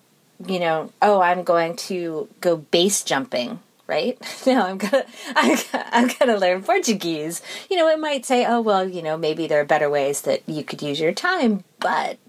you 0.46 0.60
know, 0.60 0.92
oh, 1.02 1.22
I'm 1.22 1.44
going 1.44 1.78
to 1.78 2.28
go 2.42 2.58
base 2.58 3.04
jumping 3.04 3.60
right? 3.88 4.20
No, 4.46 4.66
I'm 4.68 4.78
gonna, 4.78 5.04
I'm, 5.36 5.58
I'm 5.74 6.10
gonna 6.20 6.38
learn 6.38 6.62
Portuguese. 6.62 7.42
You 7.72 7.78
know, 7.78 7.90
it 7.90 8.00
might 8.00 8.24
say, 8.24 8.46
oh, 8.46 8.62
well, 8.62 8.88
you 8.88 9.02
know, 9.02 9.18
maybe 9.18 9.48
there 9.48 9.62
are 9.62 9.66
better 9.66 9.90
ways 9.90 10.22
that 10.22 10.44
you 10.48 10.64
could 10.64 10.84
use 10.84 11.00
your 11.00 11.12
time, 11.12 11.64
but 11.80 12.20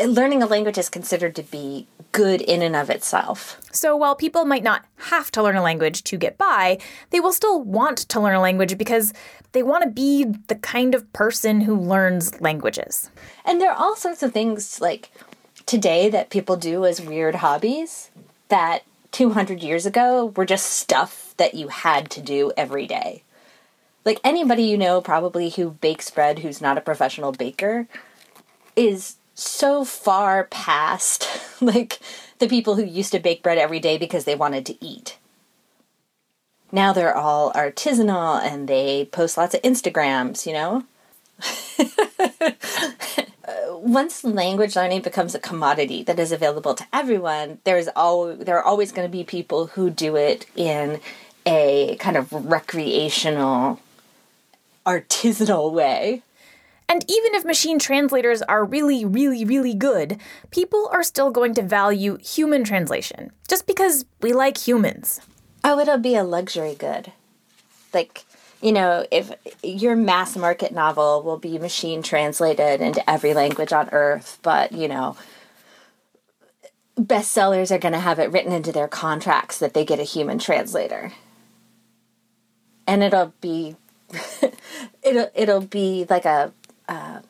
learning 0.00 0.42
a 0.42 0.46
language 0.46 0.78
is 0.78 0.88
considered 0.88 1.36
to 1.36 1.42
be 1.42 1.86
good 2.12 2.40
in 2.40 2.62
and 2.62 2.76
of 2.76 2.90
itself. 2.90 3.60
So 3.72 3.96
while 3.96 4.14
people 4.14 4.44
might 4.44 4.62
not 4.62 4.84
have 4.96 5.30
to 5.32 5.42
learn 5.42 5.56
a 5.56 5.62
language 5.62 6.04
to 6.04 6.16
get 6.16 6.38
by, 6.38 6.78
they 7.10 7.20
will 7.20 7.32
still 7.32 7.60
want 7.60 7.98
to 7.98 8.20
learn 8.20 8.34
a 8.34 8.40
language 8.40 8.78
because 8.78 9.12
they 9.52 9.62
want 9.62 9.84
to 9.84 9.90
be 9.90 10.24
the 10.48 10.56
kind 10.56 10.94
of 10.94 11.12
person 11.12 11.62
who 11.62 11.76
learns 11.76 12.40
languages. 12.40 13.10
And 13.44 13.60
there 13.60 13.70
are 13.70 13.76
all 13.76 13.96
sorts 13.96 14.22
of 14.22 14.32
things 14.32 14.80
like 14.80 15.10
today 15.66 16.08
that 16.10 16.30
people 16.30 16.56
do 16.56 16.84
as 16.84 17.00
weird 17.00 17.36
hobbies 17.36 18.10
that 18.48 18.84
200 19.12 19.62
years 19.62 19.86
ago 19.86 20.26
were 20.36 20.44
just 20.44 20.66
stuff 20.66 21.34
that 21.36 21.54
you 21.54 21.68
had 21.68 22.10
to 22.10 22.20
do 22.20 22.52
every 22.56 22.86
day. 22.86 23.22
Like 24.04 24.20
anybody 24.22 24.64
you 24.64 24.76
know 24.76 25.00
probably 25.00 25.50
who 25.50 25.70
bakes 25.70 26.10
bread 26.10 26.40
who's 26.40 26.60
not 26.60 26.76
a 26.76 26.82
professional 26.82 27.32
baker 27.32 27.86
is 28.76 29.16
so 29.34 29.84
far 29.84 30.44
past 30.44 31.28
like 31.60 31.98
the 32.38 32.48
people 32.48 32.76
who 32.76 32.84
used 32.84 33.12
to 33.12 33.18
bake 33.18 33.42
bread 33.42 33.58
every 33.58 33.80
day 33.80 33.98
because 33.98 34.24
they 34.24 34.34
wanted 34.34 34.66
to 34.66 34.84
eat. 34.84 35.18
Now 36.72 36.92
they're 36.92 37.16
all 37.16 37.52
artisanal 37.52 38.42
and 38.42 38.66
they 38.66 39.04
post 39.06 39.36
lots 39.36 39.54
of 39.54 39.62
Instagrams, 39.62 40.46
you 40.46 40.52
know? 40.52 40.84
Once 43.70 44.24
language 44.24 44.74
learning 44.74 45.02
becomes 45.02 45.34
a 45.34 45.38
commodity 45.38 46.02
that 46.02 46.18
is 46.18 46.32
available 46.32 46.74
to 46.74 46.86
everyone, 46.92 47.58
there's 47.64 47.88
all 47.94 48.34
there 48.34 48.56
are 48.56 48.64
always 48.64 48.90
going 48.90 49.06
to 49.06 49.12
be 49.12 49.22
people 49.22 49.68
who 49.68 49.90
do 49.90 50.16
it 50.16 50.46
in 50.56 51.00
a 51.46 51.96
kind 51.96 52.16
of 52.16 52.32
recreational 52.32 53.78
artisanal 54.86 55.70
way. 55.70 56.22
And 56.94 57.04
even 57.10 57.34
if 57.34 57.44
machine 57.44 57.80
translators 57.80 58.40
are 58.42 58.64
really, 58.64 59.04
really, 59.04 59.44
really 59.44 59.74
good, 59.74 60.20
people 60.52 60.88
are 60.92 61.02
still 61.02 61.32
going 61.32 61.52
to 61.54 61.62
value 61.62 62.18
human 62.18 62.62
translation 62.62 63.32
just 63.48 63.66
because 63.66 64.04
we 64.20 64.32
like 64.32 64.56
humans. 64.58 65.20
Oh, 65.64 65.80
it'll 65.80 65.98
be 65.98 66.14
a 66.14 66.22
luxury 66.22 66.76
good. 66.76 67.10
Like, 67.92 68.24
you 68.62 68.70
know, 68.70 69.04
if 69.10 69.32
your 69.60 69.96
mass 69.96 70.36
market 70.36 70.70
novel 70.70 71.24
will 71.24 71.36
be 71.36 71.58
machine 71.58 72.00
translated 72.00 72.80
into 72.80 73.10
every 73.10 73.34
language 73.34 73.72
on 73.72 73.88
earth, 73.90 74.38
but, 74.42 74.70
you 74.70 74.86
know, 74.86 75.16
bestsellers 76.96 77.72
are 77.72 77.78
going 77.78 77.94
to 77.94 77.98
have 77.98 78.20
it 78.20 78.30
written 78.30 78.52
into 78.52 78.70
their 78.70 78.86
contracts 78.86 79.58
that 79.58 79.74
they 79.74 79.84
get 79.84 79.98
a 79.98 80.04
human 80.04 80.38
translator. 80.38 81.10
And 82.86 83.02
it'll 83.02 83.34
be 83.40 83.74
it'll 85.02 85.28
it'll 85.34 85.60
be 85.60 86.06
like 86.08 86.24
a 86.24 86.52
uh, 86.88 87.20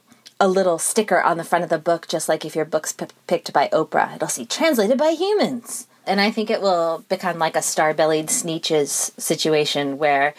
a 0.41 0.49
little 0.49 0.79
sticker 0.79 1.23
on 1.23 1.37
the 1.37 1.45
front 1.45 1.65
of 1.65 1.71
the 1.71 1.79
book, 1.79 2.09
just 2.09 2.29
like 2.29 2.45
if 2.45 2.57
your 2.57 2.65
book's 2.65 2.93
p- 2.93 3.07
picked 3.27 3.53
by 3.53 3.69
Oprah. 3.69 4.17
It'll 4.17 4.29
see 4.29 4.45
translated 4.45 4.99
by 4.99 5.11
humans. 5.11 5.87
And 6.07 6.21
I 6.21 6.31
think 6.31 6.51
it 6.51 6.61
will 6.61 7.05
become 7.09 7.39
like 7.39 7.57
a 7.57 7.63
star 7.63 7.95
bellied 7.95 8.27
Sneetches 8.27 9.19
situation 9.19 9.97
where 9.97 10.35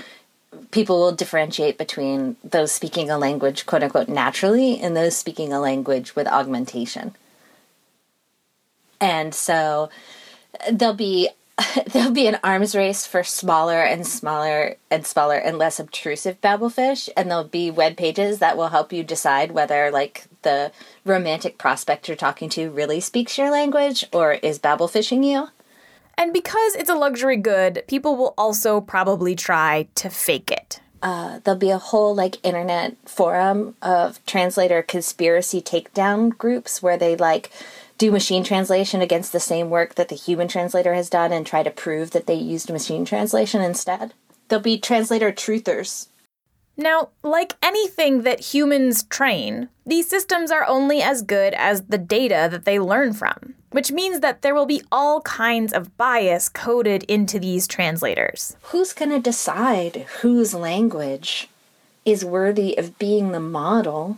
people 0.72 1.00
will 1.00 1.12
differentiate 1.12 1.78
between 1.78 2.36
those 2.44 2.72
speaking 2.72 3.10
a 3.10 3.18
language, 3.18 3.66
quote 3.66 3.84
unquote, 3.84 4.10
naturally 4.10 4.80
and 4.80 4.96
those 4.96 5.16
speaking 5.16 5.52
a 5.52 5.60
language 5.60 6.16
with 6.16 6.28
augmentation. 6.28 7.16
And 9.02 9.34
so 9.34 9.90
there'll 10.72 10.94
be 10.94 11.30
there'll 11.94 12.12
be 12.12 12.28
an 12.28 12.40
arms 12.44 12.76
race 12.76 13.08
for 13.08 13.24
smaller 13.24 13.82
and 13.82 14.06
smaller 14.06 14.76
and 14.92 15.06
smaller 15.06 15.36
and 15.36 15.58
less 15.58 15.80
obtrusive 15.80 16.40
babelfish 16.42 17.08
and 17.16 17.30
there'll 17.30 17.46
be 17.46 17.72
web 17.72 17.96
pages 17.96 18.40
that 18.40 18.58
will 18.58 18.70
help 18.70 18.92
you 18.92 19.04
decide 19.04 19.52
whether 19.52 19.90
like 19.90 20.26
the 20.42 20.72
romantic 21.06 21.58
prospect 21.58 22.08
you're 22.08 22.18
talking 22.18 22.50
to 22.50 22.70
really 22.70 23.00
speaks 23.00 23.38
your 23.38 23.52
language 23.52 24.04
or 24.12 24.34
is 24.34 24.60
babelfishing 24.60 25.24
you. 25.24 25.48
And 26.18 26.34
because 26.34 26.76
it's 26.76 26.90
a 26.90 26.96
luxury 26.96 27.38
good 27.38 27.84
people 27.88 28.18
will 28.18 28.34
also 28.38 28.82
probably 28.82 29.36
try 29.36 29.88
to 29.96 30.10
fake 30.10 30.52
it. 30.52 30.82
Uh, 31.02 31.40
there'll 31.44 31.60
be 31.60 31.70
a 31.70 31.78
whole 31.78 32.16
like 32.16 32.44
internet 32.44 32.98
forum 33.08 33.76
of 33.82 34.24
translator 34.26 34.82
conspiracy 34.82 35.62
takedown 35.62 36.36
groups 36.38 36.82
where 36.82 36.98
they 36.98 37.16
like 37.16 37.52
do 37.98 38.12
machine 38.12 38.44
translation 38.44 39.02
against 39.02 39.32
the 39.32 39.40
same 39.40 39.70
work 39.70 39.96
that 39.96 40.10
the 40.10 40.16
human 40.16 40.48
translator 40.48 40.94
has 40.94 41.10
done 41.10 41.32
and 41.32 41.46
try 41.46 41.64
to 41.64 41.72
prove 41.72 42.12
that 42.12 42.28
they 42.28 42.36
used 42.36 42.70
machine 42.70 43.06
translation 43.06 43.62
instead. 43.62 44.14
They'll 44.48 44.60
be 44.60 44.78
translator 44.78 45.32
truthers. 45.32 46.08
Now, 46.78 47.10
like 47.24 47.56
anything 47.64 48.24
that 48.24 48.54
humans 48.54 49.04
train, 49.04 49.70
these 49.86 50.10
systems 50.10 50.52
are 50.52 50.66
only 50.68 51.02
as 51.02 51.22
good 51.22 51.54
as 51.54 51.84
the 51.84 51.98
data 51.98 52.50
that 52.52 52.66
they 52.66 52.80
learn 52.80 53.14
from. 53.14 53.56
which 53.76 53.92
means 53.92 54.22
that 54.22 54.42
there 54.42 54.56
will 54.56 54.66
be 54.66 54.82
all 54.90 55.20
kinds 55.24 55.74
of 55.74 55.98
bias 55.98 56.48
coded 56.48 57.04
into 57.10 57.38
these 57.38 57.68
translators. 57.68 58.56
Who's 58.72 58.94
going 58.94 59.12
to 59.12 59.20
decide 59.20 60.06
whose 60.22 60.54
language 60.54 61.50
is 62.06 62.24
worthy 62.24 62.78
of 62.78 62.98
being 62.98 63.34
the 63.34 63.40
model 63.42 64.18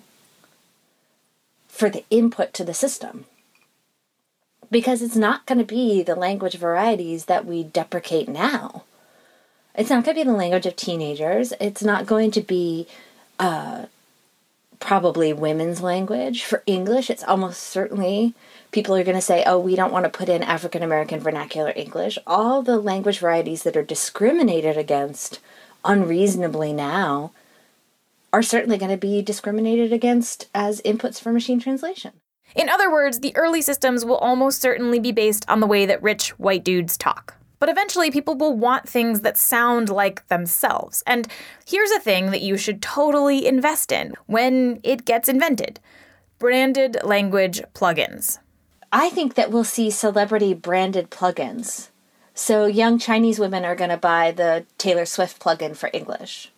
for 1.68 1.90
the 1.90 2.06
input 2.12 2.54
to 2.54 2.64
the 2.64 2.76
system? 2.76 3.26
Because 4.70 5.02
it's 5.02 5.16
not 5.16 5.46
going 5.46 5.60
to 5.60 5.66
be 5.66 6.04
the 6.04 6.16
language 6.16 6.56
varieties 6.56 7.26
that 7.26 7.46
we 7.46 7.64
deprecate 7.64 8.28
now. 8.28 8.84
It's 9.76 9.90
not 9.90 10.04
going 10.04 10.16
to 10.18 10.26
be 10.26 10.30
the 10.30 10.36
language 10.36 10.66
of 10.66 10.76
teenagers. 10.76 11.54
It's 11.62 11.84
not 11.84 12.06
going 12.06 12.32
to 12.32 12.42
be 12.42 12.88
uh, 13.40 13.86
probably 14.80 15.34
women's 15.34 15.82
language. 15.82 16.44
For 16.44 16.64
English, 16.66 17.10
it's 17.10 17.24
almost 17.24 17.62
certainly 17.62 18.34
people 18.72 18.96
are 18.96 19.04
going 19.04 19.16
to 19.16 19.22
say, 19.22 19.44
oh, 19.46 19.60
we 19.60 19.76
don't 19.76 19.94
want 19.94 20.06
to 20.06 20.10
put 20.10 20.30
in 20.30 20.44
African 20.44 20.84
American 20.84 21.20
vernacular 21.20 21.72
English. 21.76 22.18
All 22.28 22.62
the 22.62 22.78
language 22.78 23.20
varieties 23.20 23.64
that 23.64 23.78
are 23.78 23.84
discriminated 23.84 24.78
against 24.78 25.40
unreasonably 25.86 26.74
now 26.74 27.32
are 28.34 28.44
certainly 28.44 28.78
going 28.78 28.92
to 28.92 28.98
be 28.98 29.22
discriminated 29.22 29.94
against 29.94 30.48
as 30.54 30.82
inputs 30.82 31.20
for 31.20 31.32
machine 31.32 31.60
translation. 31.60 32.12
In 32.56 32.70
other 32.70 32.92
words, 32.92 33.20
the 33.20 33.36
early 33.36 33.62
systems 33.62 34.06
will 34.06 34.18
almost 34.18 34.62
certainly 34.62 35.00
be 35.00 35.12
based 35.12 35.46
on 35.48 35.60
the 35.60 35.68
way 35.68 35.86
that 35.86 36.02
rich 36.02 36.30
white 36.40 36.64
dudes 36.64 36.98
talk. 36.98 37.36
But 37.60 37.70
eventually, 37.70 38.12
people 38.12 38.36
will 38.36 38.56
want 38.56 38.88
things 38.88 39.22
that 39.22 39.38
sound 39.38 39.90
like 39.90 40.28
themselves. 40.28 41.04
And 41.08 41.28
here's 41.66 41.92
a 41.92 42.00
thing 42.00 42.32
that 42.32 42.42
you 42.42 42.56
should 42.58 42.82
totally 42.82 43.48
invest 43.48 43.92
in 43.92 44.14
when 44.28 44.80
it 44.84 45.06
gets 45.06 45.28
invented 45.28 45.80
branded 46.40 46.98
language 47.04 47.62
plugins. 47.74 48.38
I 48.92 49.10
think 49.10 49.34
that 49.34 49.52
we'll 49.52 49.64
see 49.64 49.90
celebrity 49.90 50.54
branded 50.54 51.10
plugins. 51.10 51.90
So 52.36 52.68
young 52.68 53.00
Chinese 53.00 53.40
women 53.40 53.66
are 53.66 53.76
going 53.76 53.90
to 53.90 53.98
buy 53.98 54.32
the 54.32 54.66
Taylor 54.78 55.06
Swift 55.06 55.42
plugin 55.42 55.76
for 55.76 55.90
English 55.92 56.52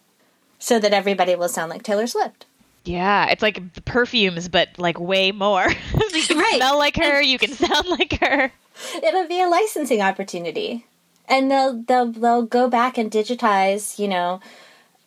so 0.60 0.78
that 0.80 0.94
everybody 0.94 1.36
will 1.36 1.48
sound 1.48 1.70
like 1.70 1.84
Taylor 1.84 2.06
Swift. 2.06 2.46
Yeah, 2.86 3.28
it's 3.30 3.42
like 3.42 3.74
the 3.74 3.82
perfumes, 3.82 4.48
but 4.50 4.70
like 4.78 5.00
way 5.00 5.32
more. 5.32 5.68
you 6.14 6.24
can 6.24 6.38
Right. 6.38 6.56
smell 6.58 6.78
like 6.78 6.96
her, 6.98 7.22
you 7.22 7.38
can 7.38 7.52
sound 7.54 7.88
like 7.90 8.20
her. 8.20 8.52
It'll 9.04 9.28
be 9.28 9.42
a 9.42 9.48
licensing 9.48 10.02
opportunity. 10.02 10.86
And 11.28 11.52
they'll 11.52 11.82
they'll 11.84 12.12
they'll 12.12 12.44
go 12.44 12.70
back 12.70 12.98
and 12.98 13.12
digitize, 13.12 14.00
you 14.00 14.08
know, 14.08 14.40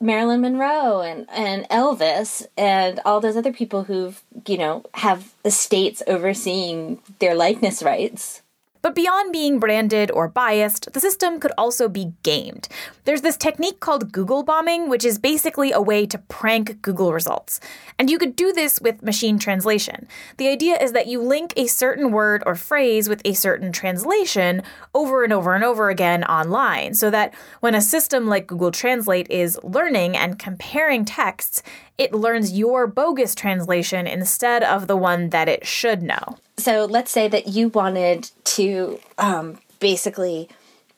Marilyn 0.00 0.40
Monroe 0.42 1.00
and, 1.00 1.26
and 1.30 1.68
Elvis 1.68 2.46
and 2.56 3.00
all 3.04 3.20
those 3.20 3.36
other 3.36 3.52
people 3.52 3.84
who've, 3.84 4.22
you 4.46 4.58
know, 4.58 4.84
have 4.94 5.32
estates 5.44 6.02
overseeing 6.06 7.00
their 7.20 7.34
likeness 7.34 7.82
rights. 7.82 8.41
But 8.82 8.96
beyond 8.96 9.32
being 9.32 9.60
branded 9.60 10.10
or 10.10 10.26
biased, 10.26 10.92
the 10.92 11.00
system 11.00 11.38
could 11.38 11.52
also 11.56 11.88
be 11.88 12.12
gamed. 12.24 12.68
There's 13.04 13.22
this 13.22 13.36
technique 13.36 13.78
called 13.78 14.10
Google 14.10 14.42
bombing, 14.42 14.88
which 14.88 15.04
is 15.04 15.18
basically 15.18 15.70
a 15.70 15.80
way 15.80 16.04
to 16.06 16.18
prank 16.18 16.82
Google 16.82 17.12
results. 17.12 17.60
And 17.96 18.10
you 18.10 18.18
could 18.18 18.34
do 18.34 18.52
this 18.52 18.80
with 18.80 19.02
machine 19.02 19.38
translation. 19.38 20.08
The 20.36 20.48
idea 20.48 20.76
is 20.76 20.90
that 20.92 21.06
you 21.06 21.22
link 21.22 21.52
a 21.56 21.68
certain 21.68 22.10
word 22.10 22.42
or 22.44 22.56
phrase 22.56 23.08
with 23.08 23.22
a 23.24 23.34
certain 23.34 23.70
translation 23.70 24.62
over 24.94 25.22
and 25.22 25.32
over 25.32 25.54
and 25.54 25.62
over 25.62 25.88
again 25.88 26.24
online, 26.24 26.94
so 26.94 27.08
that 27.10 27.34
when 27.60 27.76
a 27.76 27.80
system 27.80 28.26
like 28.26 28.48
Google 28.48 28.72
Translate 28.72 29.30
is 29.30 29.58
learning 29.62 30.16
and 30.16 30.40
comparing 30.40 31.04
texts, 31.04 31.62
it 31.98 32.12
learns 32.12 32.58
your 32.58 32.88
bogus 32.88 33.34
translation 33.36 34.08
instead 34.08 34.64
of 34.64 34.88
the 34.88 34.96
one 34.96 35.30
that 35.30 35.48
it 35.48 35.64
should 35.64 36.02
know. 36.02 36.36
So 36.56 36.84
let's 36.84 37.10
say 37.10 37.28
that 37.28 37.48
you 37.48 37.68
wanted 37.68 38.30
to 38.44 39.00
um, 39.18 39.58
basically 39.80 40.48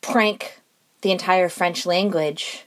prank 0.01 0.61
the 1.03 1.11
entire 1.11 1.49
French 1.49 1.87
language. 1.87 2.65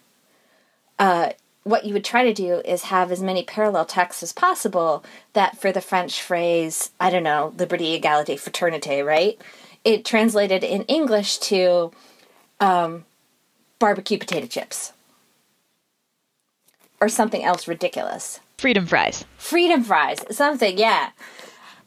Uh, 0.98 1.32
what 1.64 1.86
you 1.86 1.94
would 1.94 2.06
try 2.06 2.24
to 2.24 2.34
do 2.34 2.62
is 2.64 2.84
have 2.84 3.12
as 3.12 3.22
many 3.22 3.44
parallel 3.44 3.86
texts 3.86 4.24
as 4.24 4.32
possible 4.32 5.04
that 5.34 5.60
for 5.60 5.72
the 5.72 5.82
French 5.82 6.22
phrase, 6.22 6.92
I 7.00 7.10
don't 7.10 7.24
know, 7.24 7.54
liberty, 7.58 8.00
egalite, 8.00 8.40
fraternité, 8.40 9.06
right? 9.06 9.40
It 9.84 10.06
translated 10.06 10.64
in 10.64 10.84
English 10.84 11.40
to 11.40 11.92
um, 12.60 13.06
barbecue 13.80 14.18
potato 14.18 14.48
chips 14.48 14.94
or 17.00 17.10
something 17.10 17.44
else 17.44 17.68
ridiculous. 17.68 18.40
Freedom 18.58 18.88
fries. 18.88 19.26
Freedom 19.38 19.84
fries, 19.84 20.24
something, 20.36 20.78
yeah. 20.78 21.10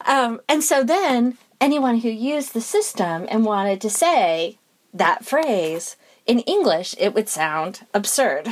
Um, 0.06 0.40
and 0.48 0.62
so 0.62 0.82
then 0.82 1.36
anyone 1.60 1.98
who 1.98 2.08
used 2.08 2.54
the 2.54 2.60
system 2.60 3.26
and 3.28 3.44
wanted 3.44 3.80
to 3.82 3.90
say 3.90 4.58
that 4.94 5.24
phrase 5.24 5.96
in 6.26 6.40
English, 6.40 6.94
it 6.98 7.14
would 7.14 7.28
sound 7.28 7.86
absurd. 7.94 8.48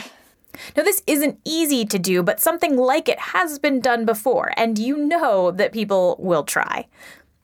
Now, 0.77 0.83
this 0.83 1.03
isn't 1.07 1.39
easy 1.45 1.85
to 1.85 1.99
do, 1.99 2.23
but 2.23 2.41
something 2.41 2.77
like 2.77 3.09
it 3.09 3.19
has 3.19 3.59
been 3.59 3.81
done 3.81 4.05
before, 4.05 4.53
and 4.57 4.79
you 4.79 4.97
know 4.97 5.51
that 5.53 5.73
people 5.73 6.17
will 6.19 6.43
try. 6.43 6.87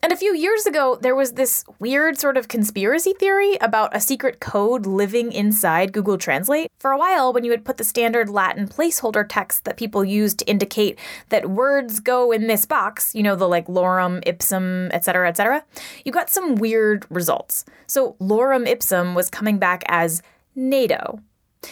And 0.05 0.13
a 0.13 0.17
few 0.17 0.37
years 0.37 0.67
ago, 0.67 0.99
there 1.01 1.15
was 1.15 1.33
this 1.33 1.65
weird 1.79 2.19
sort 2.19 2.37
of 2.37 2.47
conspiracy 2.47 3.15
theory 3.15 3.57
about 3.63 3.97
a 3.97 4.03
secret 4.03 4.39
code 4.39 4.85
living 4.85 5.33
inside 5.33 5.95
Google 5.95 6.19
Translate. 6.19 6.71
For 6.79 6.91
a 6.91 6.99
while, 6.99 7.33
when 7.33 7.43
you 7.43 7.51
would 7.51 7.65
put 7.65 7.79
the 7.79 7.85
standard 7.85 8.29
Latin 8.29 8.69
placeholder 8.69 9.25
text 9.27 9.65
that 9.65 9.79
people 9.79 10.05
use 10.05 10.35
to 10.35 10.45
indicate 10.45 10.99
that 11.31 11.49
words 11.49 12.01
go 12.01 12.33
in 12.33 12.49
this 12.49 12.67
box, 12.67 13.15
you 13.15 13.23
know, 13.23 13.35
the 13.35 13.49
like 13.49 13.67
lorem 13.67 14.23
ipsum, 14.27 14.91
etc., 14.93 15.27
etc., 15.27 15.65
you 16.05 16.13
got 16.13 16.29
some 16.29 16.57
weird 16.57 17.07
results. 17.09 17.65
So 17.87 18.15
lorem 18.21 18.69
ipsum 18.69 19.15
was 19.15 19.31
coming 19.31 19.57
back 19.57 19.85
as 19.87 20.21
NATO. 20.55 21.19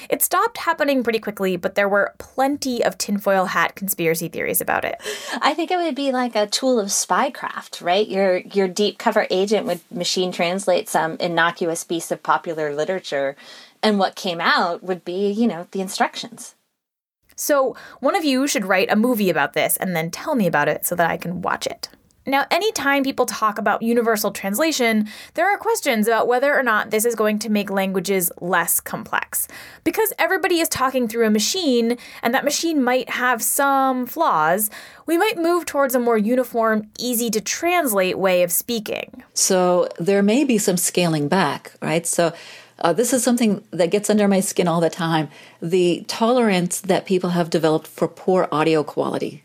It 0.09 0.22
stopped 0.22 0.59
happening 0.59 1.02
pretty 1.02 1.18
quickly, 1.18 1.57
but 1.57 1.74
there 1.74 1.88
were 1.88 2.14
plenty 2.18 2.85
of 2.85 2.98
tinfoil 2.98 3.46
hat 3.46 3.74
conspiracy 3.74 4.28
theories 4.28 4.61
about 4.61 4.85
it. 4.85 4.96
I 5.40 5.55
think 5.55 5.70
it 5.70 5.76
would 5.76 5.94
be 5.94 6.12
like 6.12 6.35
a 6.35 6.46
tool 6.46 6.78
of 6.78 6.88
spycraft, 6.88 7.83
right? 7.83 8.07
Your 8.09 8.38
your 8.38 8.68
deep 8.68 8.98
cover 8.98 9.26
agent 9.31 9.66
would 9.66 9.81
machine 9.90 10.33
translate 10.33 10.88
some 10.88 11.16
innocuous 11.18 11.85
piece 11.85 12.11
of 12.11 12.22
popular 12.22 12.74
literature, 12.74 13.37
and 13.83 13.98
what 13.98 14.16
came 14.16 14.40
out 14.40 14.83
would 14.83 15.05
be, 15.05 15.31
you 15.31 15.46
know, 15.46 15.66
the 15.72 15.81
instructions. 15.81 16.55
So, 17.35 17.74
one 18.00 18.14
of 18.14 18.24
you 18.24 18.46
should 18.46 18.66
write 18.66 18.90
a 18.90 18.96
movie 18.96 19.31
about 19.31 19.55
this 19.55 19.76
and 19.78 19.96
then 19.96 20.11
tell 20.11 20.35
me 20.35 20.46
about 20.46 20.68
it 20.68 20.85
so 20.85 20.94
that 20.94 21.11
I 21.11 21.16
can 21.16 21.42
watch 21.42 21.66
it. 21.66 21.88
Now, 22.24 22.46
anytime 22.50 23.02
people 23.02 23.26
talk 23.26 23.58
about 23.58 23.82
universal 23.82 24.30
translation, 24.30 25.08
there 25.35 25.48
are 25.52 25.58
questions 25.58 26.06
about 26.06 26.28
whether 26.28 26.54
or 26.54 26.62
not 26.62 26.90
this 26.90 27.04
is 27.04 27.16
going 27.16 27.40
to 27.40 27.50
make 27.50 27.68
languages 27.68 28.30
less 28.40 28.80
complex. 28.80 29.48
Because 29.82 30.12
everybody 30.18 30.61
is 30.61 30.68
talking 30.68 31.08
through 31.08 31.26
a 31.26 31.30
machine, 31.30 31.98
and 32.22 32.32
that 32.32 32.44
machine 32.44 32.82
might 32.82 33.11
have 33.11 33.42
some 33.42 34.06
flaws, 34.06 34.70
we 35.04 35.18
might 35.18 35.37
move 35.37 35.66
towards 35.66 35.96
a 35.96 35.98
more 35.98 36.16
uniform, 36.16 36.88
easy 36.96 37.28
to 37.30 37.40
translate 37.40 38.16
way 38.18 38.44
of 38.44 38.52
speaking. 38.52 39.24
So 39.35 39.88
there 39.98 40.22
may 40.22 40.44
be 40.44 40.58
some 40.58 40.76
scaling 40.76 41.26
back, 41.26 41.72
right? 41.82 42.06
So 42.06 42.32
uh, 42.78 42.92
this 42.92 43.12
is 43.12 43.24
something 43.24 43.64
that 43.72 43.90
gets 43.90 44.08
under 44.08 44.28
my 44.28 44.40
skin 44.40 44.68
all 44.68 44.80
the 44.80 44.90
time 44.90 45.28
the 45.61 46.04
tolerance 46.06 46.80
that 46.80 47.04
people 47.04 47.30
have 47.30 47.50
developed 47.50 47.88
for 47.88 48.06
poor 48.06 48.48
audio 48.52 48.85
quality. 48.85 49.44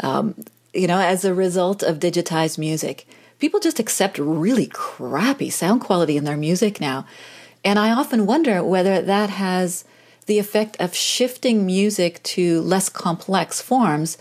Um, 0.00 0.34
you 0.78 0.86
know, 0.86 1.00
as 1.00 1.24
a 1.24 1.34
result 1.34 1.82
of 1.82 1.98
digitized 1.98 2.58
music. 2.58 3.06
People 3.38 3.60
just 3.60 3.78
accept 3.78 4.18
really 4.18 4.66
crappy 4.66 5.50
sound 5.50 5.80
quality 5.80 6.16
in 6.16 6.24
their 6.24 6.36
music 6.36 6.80
now. 6.80 7.06
And 7.64 7.78
I 7.78 7.90
often 7.90 8.26
wonder 8.26 8.64
whether 8.64 9.02
that 9.02 9.30
has 9.30 9.84
the 10.26 10.38
effect 10.38 10.76
of 10.78 10.94
shifting 10.94 11.66
music 11.66 12.22
to 12.22 12.60
less 12.60 12.88
complex 12.88 13.60
forms 13.60 14.18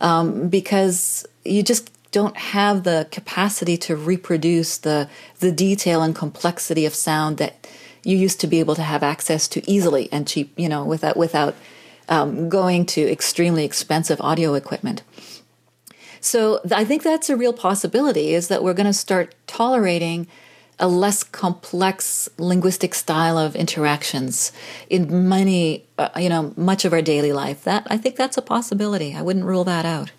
um, 0.00 0.48
because 0.48 1.26
you 1.44 1.62
just 1.62 1.90
don't 2.12 2.36
have 2.36 2.84
the 2.84 3.08
capacity 3.10 3.76
to 3.76 3.96
reproduce 3.96 4.78
the 4.78 5.08
the 5.40 5.52
detail 5.52 6.02
and 6.02 6.14
complexity 6.14 6.86
of 6.86 6.94
sound 6.94 7.38
that 7.38 7.66
you 8.04 8.16
used 8.16 8.40
to 8.40 8.46
be 8.46 8.60
able 8.60 8.74
to 8.74 8.82
have 8.82 9.02
access 9.02 9.48
to 9.48 9.70
easily 9.70 10.08
and 10.12 10.28
cheap, 10.28 10.52
you 10.56 10.68
know, 10.68 10.84
without 10.84 11.16
without 11.16 11.54
um, 12.08 12.48
going 12.48 12.86
to 12.86 13.10
extremely 13.10 13.64
expensive 13.64 14.20
audio 14.20 14.54
equipment. 14.54 15.02
So 16.26 16.60
I 16.72 16.84
think 16.84 17.04
that's 17.04 17.30
a 17.30 17.36
real 17.36 17.52
possibility 17.52 18.34
is 18.34 18.48
that 18.48 18.64
we're 18.64 18.74
going 18.74 18.86
to 18.86 18.92
start 18.92 19.36
tolerating 19.46 20.26
a 20.76 20.88
less 20.88 21.22
complex 21.22 22.28
linguistic 22.36 22.96
style 22.96 23.38
of 23.38 23.54
interactions 23.54 24.50
in 24.90 25.28
many, 25.28 25.84
uh, 25.96 26.08
you 26.16 26.28
know, 26.28 26.52
much 26.56 26.84
of 26.84 26.92
our 26.92 27.00
daily 27.00 27.32
life. 27.32 27.62
That 27.62 27.86
I 27.88 27.96
think 27.96 28.16
that's 28.16 28.36
a 28.36 28.42
possibility. 28.42 29.14
I 29.14 29.22
wouldn't 29.22 29.44
rule 29.44 29.62
that 29.64 29.84
out. 29.86 30.10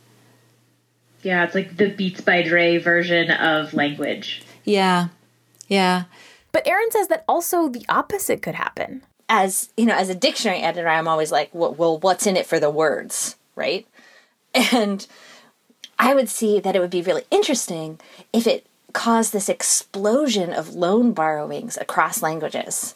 Yeah, 1.24 1.44
it's 1.44 1.54
like 1.54 1.76
the 1.76 1.90
Beats 1.90 2.22
by 2.22 2.42
Dre 2.42 2.78
version 2.78 3.30
of 3.30 3.74
language. 3.74 4.44
Yeah, 4.64 5.10
yeah. 5.68 6.06
But 6.54 6.66
Erin 6.66 6.90
says 6.90 7.10
that 7.10 7.26
also 7.28 7.68
the 7.68 7.86
opposite 7.90 8.42
could 8.42 8.56
happen. 8.56 9.04
As 9.28 9.74
you 9.76 9.86
know, 9.86 9.96
as 9.96 10.08
a 10.08 10.16
dictionary 10.16 10.60
editor, 10.60 10.88
I'm 10.88 11.10
always 11.10 11.34
like, 11.34 11.50
well, 11.52 11.74
well 11.74 12.00
what's 12.00 12.26
in 12.26 12.38
it 12.38 12.46
for 12.46 12.62
the 12.62 12.70
words, 12.70 13.36
right? 13.58 13.86
And 14.72 15.06
I 16.00 16.14
would 16.14 16.30
see 16.30 16.60
that 16.60 16.76
it 16.76 16.80
would 16.80 16.90
be 16.90 17.02
really 17.02 17.24
interesting 17.32 18.00
if 18.32 18.46
it 18.46 18.66
caused 18.94 19.34
this 19.34 19.50
explosion 19.50 20.54
of 20.54 20.76
loan 20.76 21.14
borrowings 21.14 21.78
across 21.78 22.22
languages. 22.22 22.96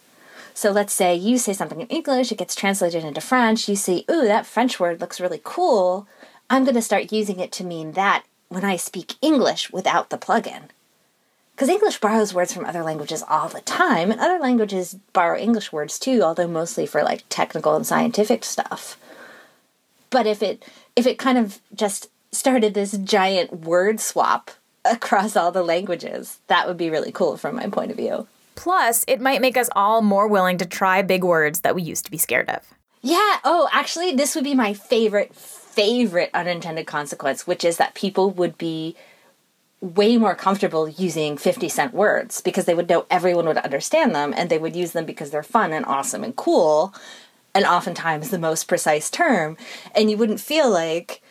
So 0.53 0.71
let's 0.71 0.93
say 0.93 1.15
you 1.15 1.37
say 1.37 1.53
something 1.53 1.81
in 1.81 1.87
English, 1.87 2.31
it 2.31 2.37
gets 2.37 2.55
translated 2.55 3.03
into 3.03 3.21
French, 3.21 3.69
you 3.69 3.75
see, 3.75 4.05
ooh, 4.09 4.25
that 4.25 4.45
French 4.45 4.79
word 4.79 4.99
looks 4.99 5.19
really 5.19 5.41
cool. 5.43 6.07
I'm 6.49 6.63
going 6.63 6.75
to 6.75 6.81
start 6.81 7.11
using 7.11 7.39
it 7.39 7.51
to 7.53 7.63
mean 7.63 7.93
that 7.93 8.23
when 8.49 8.65
I 8.65 8.75
speak 8.75 9.15
English 9.21 9.71
without 9.71 10.09
the 10.09 10.17
plugin. 10.17 10.63
Because 11.53 11.69
English 11.69 11.99
borrows 11.99 12.33
words 12.33 12.51
from 12.53 12.65
other 12.65 12.83
languages 12.83 13.23
all 13.29 13.47
the 13.47 13.61
time, 13.61 14.11
and 14.11 14.19
other 14.19 14.39
languages 14.39 14.95
borrow 15.13 15.37
English 15.37 15.71
words 15.71 15.99
too, 15.99 16.21
although 16.23 16.47
mostly 16.47 16.85
for 16.85 17.03
like 17.03 17.23
technical 17.29 17.75
and 17.75 17.85
scientific 17.85 18.43
stuff. 18.43 18.97
But 20.09 20.27
if 20.27 20.41
it 20.41 20.65
if 20.95 21.05
it 21.05 21.17
kind 21.17 21.37
of 21.37 21.59
just 21.73 22.09
started 22.31 22.73
this 22.73 22.97
giant 22.97 23.61
word 23.61 23.99
swap 23.99 24.51
across 24.85 25.35
all 25.35 25.51
the 25.51 25.63
languages, 25.63 26.39
that 26.47 26.67
would 26.67 26.77
be 26.77 26.89
really 26.89 27.11
cool 27.11 27.37
from 27.37 27.55
my 27.55 27.67
point 27.67 27.91
of 27.91 27.97
view. 27.97 28.27
Plus, 28.55 29.03
it 29.07 29.21
might 29.21 29.41
make 29.41 29.57
us 29.57 29.69
all 29.75 30.01
more 30.01 30.27
willing 30.27 30.57
to 30.57 30.65
try 30.65 31.01
big 31.01 31.23
words 31.23 31.61
that 31.61 31.75
we 31.75 31.81
used 31.81 32.05
to 32.05 32.11
be 32.11 32.17
scared 32.17 32.49
of. 32.49 32.61
Yeah, 33.01 33.37
oh, 33.43 33.67
actually, 33.71 34.13
this 34.13 34.35
would 34.35 34.43
be 34.43 34.53
my 34.53 34.73
favorite, 34.73 35.35
favorite 35.35 36.29
unintended 36.33 36.85
consequence, 36.85 37.47
which 37.47 37.63
is 37.63 37.77
that 37.77 37.95
people 37.95 38.29
would 38.31 38.57
be 38.57 38.95
way 39.79 40.15
more 40.17 40.35
comfortable 40.35 40.87
using 40.87 41.37
50 41.37 41.67
cent 41.67 41.93
words 41.93 42.39
because 42.41 42.65
they 42.65 42.75
would 42.75 42.87
know 42.87 43.07
everyone 43.09 43.47
would 43.47 43.57
understand 43.57 44.13
them 44.13 44.31
and 44.37 44.49
they 44.49 44.59
would 44.59 44.75
use 44.75 44.91
them 44.91 45.05
because 45.05 45.31
they're 45.31 45.41
fun 45.41 45.73
and 45.73 45.85
awesome 45.85 46.23
and 46.23 46.35
cool 46.35 46.93
and 47.55 47.65
oftentimes 47.65 48.29
the 48.29 48.37
most 48.37 48.67
precise 48.67 49.09
term. 49.09 49.57
And 49.95 50.11
you 50.11 50.17
wouldn't 50.17 50.39
feel 50.39 50.69
like, 50.69 51.23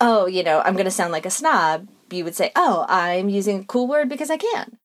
oh, 0.00 0.26
you 0.26 0.42
know, 0.42 0.60
I'm 0.60 0.74
going 0.74 0.84
to 0.84 0.90
sound 0.90 1.12
like 1.12 1.26
a 1.26 1.30
snob. 1.30 1.88
You 2.10 2.24
would 2.24 2.34
say, 2.34 2.52
oh, 2.56 2.84
I'm 2.88 3.28
using 3.28 3.60
a 3.60 3.64
cool 3.64 3.88
word 3.88 4.08
because 4.08 4.30
I 4.30 4.36
can. 4.36 4.78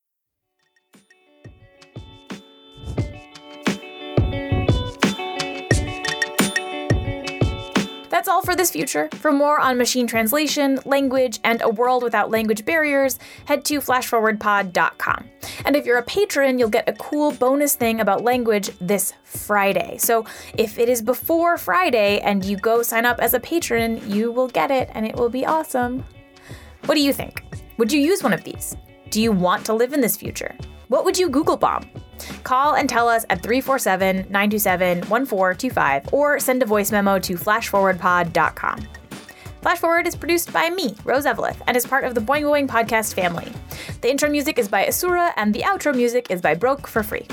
That's 8.20 8.28
all 8.28 8.42
for 8.42 8.54
this 8.54 8.72
future. 8.72 9.08
For 9.14 9.32
more 9.32 9.62
on 9.62 9.78
machine 9.78 10.06
translation, 10.06 10.78
language, 10.84 11.40
and 11.46 11.62
a 11.62 11.70
world 11.70 12.04
without 12.04 12.30
language 12.30 12.66
barriers, 12.66 13.18
head 13.46 13.64
to 13.64 13.80
flashforwardpod.com. 13.80 15.30
And 15.64 15.74
if 15.78 15.86
you're 15.86 16.00
a 16.00 16.04
patron, 16.04 16.60
you'll 16.60 16.68
get 16.68 16.90
a 16.90 16.92
cool 16.92 17.32
bonus 17.32 17.76
thing 17.76 18.02
about 18.02 18.22
language 18.22 18.72
this 18.82 19.14
Friday. 19.24 19.96
So 20.00 20.26
if 20.58 20.78
it 20.78 20.90
is 20.90 21.02
before 21.02 21.58
Friday 21.58 22.20
and 22.20 22.44
you 22.44 22.58
go 22.58 22.84
sign 22.84 23.06
up 23.06 23.20
as 23.22 23.34
a 23.34 23.40
patron, 23.40 24.02
you 24.12 24.34
will 24.34 24.50
get 24.50 24.70
it 24.70 24.90
and 24.94 25.08
it 25.08 25.16
will 25.16 25.30
be 25.30 25.46
awesome. 25.46 26.04
What 26.88 26.96
do 26.96 27.02
you 27.02 27.14
think? 27.14 27.42
Would 27.78 27.94
you 27.94 28.02
use 28.02 28.22
one 28.22 28.34
of 28.34 28.44
these? 28.44 28.76
Do 29.12 29.22
you 29.22 29.32
want 29.32 29.66
to 29.68 29.74
live 29.74 29.94
in 29.94 30.02
this 30.02 30.18
future? 30.18 30.54
What 30.90 31.06
would 31.06 31.18
you 31.18 31.30
Google 31.30 31.56
bomb? 31.56 31.90
Call 32.44 32.76
and 32.76 32.90
tell 32.90 33.08
us 33.08 33.26
at 33.30 33.42
347 33.42 34.28
927 34.30 34.98
1425 35.10 36.14
or 36.14 36.40
send 36.40 36.64
a 36.64 36.66
voice 36.66 36.92
memo 36.92 37.20
to 37.20 37.36
flashforwardpod.com. 37.36 38.88
Flash 39.62 39.80
Forward 39.80 40.08
is 40.08 40.16
produced 40.16 40.54
by 40.54 40.70
me, 40.70 40.96
Rose 41.04 41.26
Eveleth, 41.26 41.62
and 41.68 41.76
is 41.76 41.86
part 41.86 42.06
of 42.06 42.16
the 42.16 42.22
Boing 42.22 42.44
Boing 42.44 42.68
podcast 42.68 43.14
family. 43.14 43.52
The 44.02 44.10
intro 44.10 44.30
music 44.30 44.58
is 44.58 44.70
by 44.70 44.88
Asura, 44.88 45.34
and 45.36 45.54
the 45.54 45.64
outro 45.64 45.94
music 45.94 46.28
is 46.30 46.42
by 46.42 46.56
Broke 46.56 46.88
for 46.88 47.04
Free. 47.04 47.28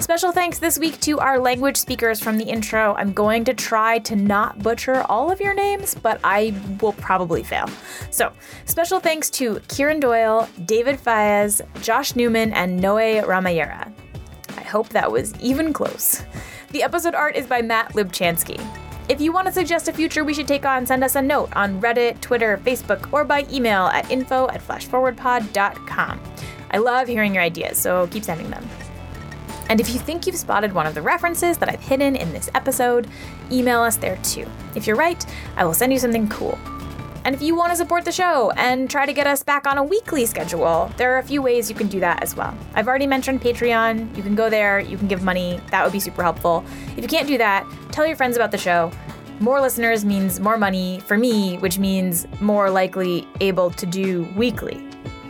Special 0.00 0.32
thanks 0.32 0.58
this 0.58 0.76
week 0.78 0.98
to 1.02 1.20
our 1.20 1.38
language 1.38 1.76
speakers 1.76 2.18
from 2.18 2.36
the 2.36 2.44
intro. 2.44 2.94
I'm 2.94 3.12
going 3.12 3.44
to 3.44 3.54
try 3.54 4.00
to 4.00 4.16
not 4.16 4.60
butcher 4.60 5.04
all 5.08 5.30
of 5.30 5.40
your 5.40 5.54
names, 5.54 5.94
but 5.94 6.18
I 6.24 6.52
will 6.80 6.94
probably 6.94 7.44
fail. 7.44 7.68
So, 8.10 8.32
special 8.64 8.98
thanks 8.98 9.30
to 9.30 9.60
Kieran 9.68 10.00
Doyle, 10.00 10.48
David 10.64 10.98
Fayez, 10.98 11.60
Josh 11.80 12.16
Newman, 12.16 12.52
and 12.54 12.80
Noe 12.80 12.96
Ramayera. 12.96 13.92
Hope 14.68 14.90
that 14.90 15.10
was 15.10 15.34
even 15.40 15.72
close. 15.72 16.22
The 16.72 16.82
episode 16.82 17.14
art 17.14 17.36
is 17.36 17.46
by 17.46 17.62
Matt 17.62 17.94
Lubchansky. 17.94 18.60
If 19.08 19.18
you 19.18 19.32
want 19.32 19.46
to 19.46 19.52
suggest 19.52 19.88
a 19.88 19.92
future 19.92 20.24
we 20.24 20.34
should 20.34 20.46
take 20.46 20.66
on, 20.66 20.84
send 20.84 21.02
us 21.02 21.16
a 21.16 21.22
note 21.22 21.48
on 21.56 21.80
Reddit, 21.80 22.20
Twitter, 22.20 22.58
Facebook, 22.58 23.10
or 23.10 23.24
by 23.24 23.46
email 23.50 23.86
at 23.86 24.10
info 24.10 24.46
at 24.48 24.60
flashforwardpod.com. 24.60 26.20
I 26.70 26.76
love 26.76 27.08
hearing 27.08 27.32
your 27.32 27.42
ideas, 27.42 27.78
so 27.78 28.06
keep 28.08 28.24
sending 28.24 28.50
them. 28.50 28.68
And 29.70 29.80
if 29.80 29.88
you 29.88 29.98
think 29.98 30.26
you've 30.26 30.36
spotted 30.36 30.74
one 30.74 30.86
of 30.86 30.94
the 30.94 31.00
references 31.00 31.56
that 31.58 31.70
I've 31.70 31.80
hidden 31.80 32.14
in 32.14 32.30
this 32.34 32.50
episode, 32.54 33.08
email 33.50 33.80
us 33.80 33.96
there 33.96 34.18
too. 34.22 34.46
If 34.74 34.86
you're 34.86 34.96
right, 34.96 35.24
I 35.56 35.64
will 35.64 35.74
send 35.74 35.94
you 35.94 35.98
something 35.98 36.28
cool. 36.28 36.58
And 37.28 37.34
if 37.34 37.42
you 37.42 37.54
want 37.54 37.72
to 37.72 37.76
support 37.76 38.06
the 38.06 38.10
show 38.10 38.52
and 38.52 38.88
try 38.88 39.04
to 39.04 39.12
get 39.12 39.26
us 39.26 39.42
back 39.42 39.66
on 39.66 39.76
a 39.76 39.84
weekly 39.84 40.24
schedule, 40.24 40.90
there 40.96 41.14
are 41.14 41.18
a 41.18 41.22
few 41.22 41.42
ways 41.42 41.68
you 41.68 41.76
can 41.76 41.86
do 41.86 42.00
that 42.00 42.22
as 42.22 42.34
well. 42.34 42.56
I've 42.72 42.88
already 42.88 43.06
mentioned 43.06 43.42
Patreon. 43.42 44.16
You 44.16 44.22
can 44.22 44.34
go 44.34 44.48
there, 44.48 44.80
you 44.80 44.96
can 44.96 45.08
give 45.08 45.22
money. 45.22 45.60
That 45.70 45.84
would 45.84 45.92
be 45.92 46.00
super 46.00 46.22
helpful. 46.22 46.64
If 46.96 47.02
you 47.02 47.06
can't 47.06 47.28
do 47.28 47.36
that, 47.36 47.70
tell 47.92 48.06
your 48.06 48.16
friends 48.16 48.38
about 48.38 48.50
the 48.50 48.56
show. 48.56 48.90
More 49.40 49.60
listeners 49.60 50.06
means 50.06 50.40
more 50.40 50.56
money 50.56 51.00
for 51.00 51.18
me, 51.18 51.58
which 51.58 51.78
means 51.78 52.26
more 52.40 52.70
likely 52.70 53.28
able 53.42 53.72
to 53.72 53.84
do 53.84 54.26
weekly. 54.34 54.82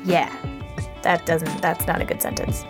Yeah. 0.05 0.33
That 1.03 1.27
doesn't 1.27 1.61
that's 1.61 1.85
not 1.89 2.01
a 2.01 2.05
good 2.05 2.23
sentence 2.23 2.63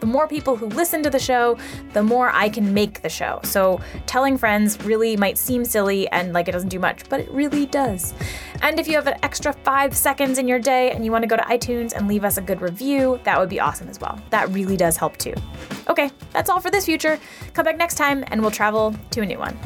the 0.00 0.06
more 0.06 0.26
people 0.26 0.56
who 0.56 0.66
listen 0.66 1.02
to 1.02 1.10
the 1.10 1.18
show, 1.18 1.56
the 1.92 2.02
more 2.02 2.30
I 2.30 2.48
can 2.48 2.74
make 2.74 3.02
the 3.02 3.08
show. 3.08 3.40
So 3.44 3.80
telling 4.06 4.36
friends 4.36 4.82
really 4.84 5.16
might 5.16 5.38
seem 5.38 5.64
silly 5.64 6.08
and 6.08 6.32
like 6.32 6.48
it 6.48 6.52
doesn't 6.52 6.70
do 6.70 6.78
much, 6.78 7.08
but 7.08 7.20
it 7.20 7.30
really 7.30 7.66
does. 7.66 8.14
And 8.62 8.80
if 8.80 8.88
you 8.88 8.94
have 8.94 9.06
an 9.06 9.18
extra 9.22 9.52
five 9.52 9.96
seconds 9.96 10.38
in 10.38 10.48
your 10.48 10.58
day 10.58 10.90
and 10.90 11.04
you 11.04 11.12
want 11.12 11.22
to 11.22 11.28
go 11.28 11.36
to 11.36 11.42
iTunes 11.42 11.92
and 11.92 12.08
leave 12.08 12.24
us 12.24 12.36
a 12.36 12.42
good 12.42 12.60
review, 12.60 13.20
that 13.24 13.38
would 13.38 13.48
be 13.48 13.60
awesome 13.60 13.88
as 13.88 14.00
well. 14.00 14.20
That 14.30 14.48
really 14.50 14.76
does 14.76 14.96
help 14.96 15.16
too. 15.16 15.34
Okay, 15.88 16.10
that's 16.32 16.50
all 16.50 16.60
for 16.60 16.70
this 16.70 16.84
future. 16.84 17.18
Come 17.54 17.64
back 17.64 17.76
next 17.76 17.96
time 17.96 18.24
and 18.28 18.40
we'll 18.40 18.50
travel 18.50 18.94
to 19.10 19.20
a 19.20 19.26
new 19.26 19.38
one. 19.38 19.58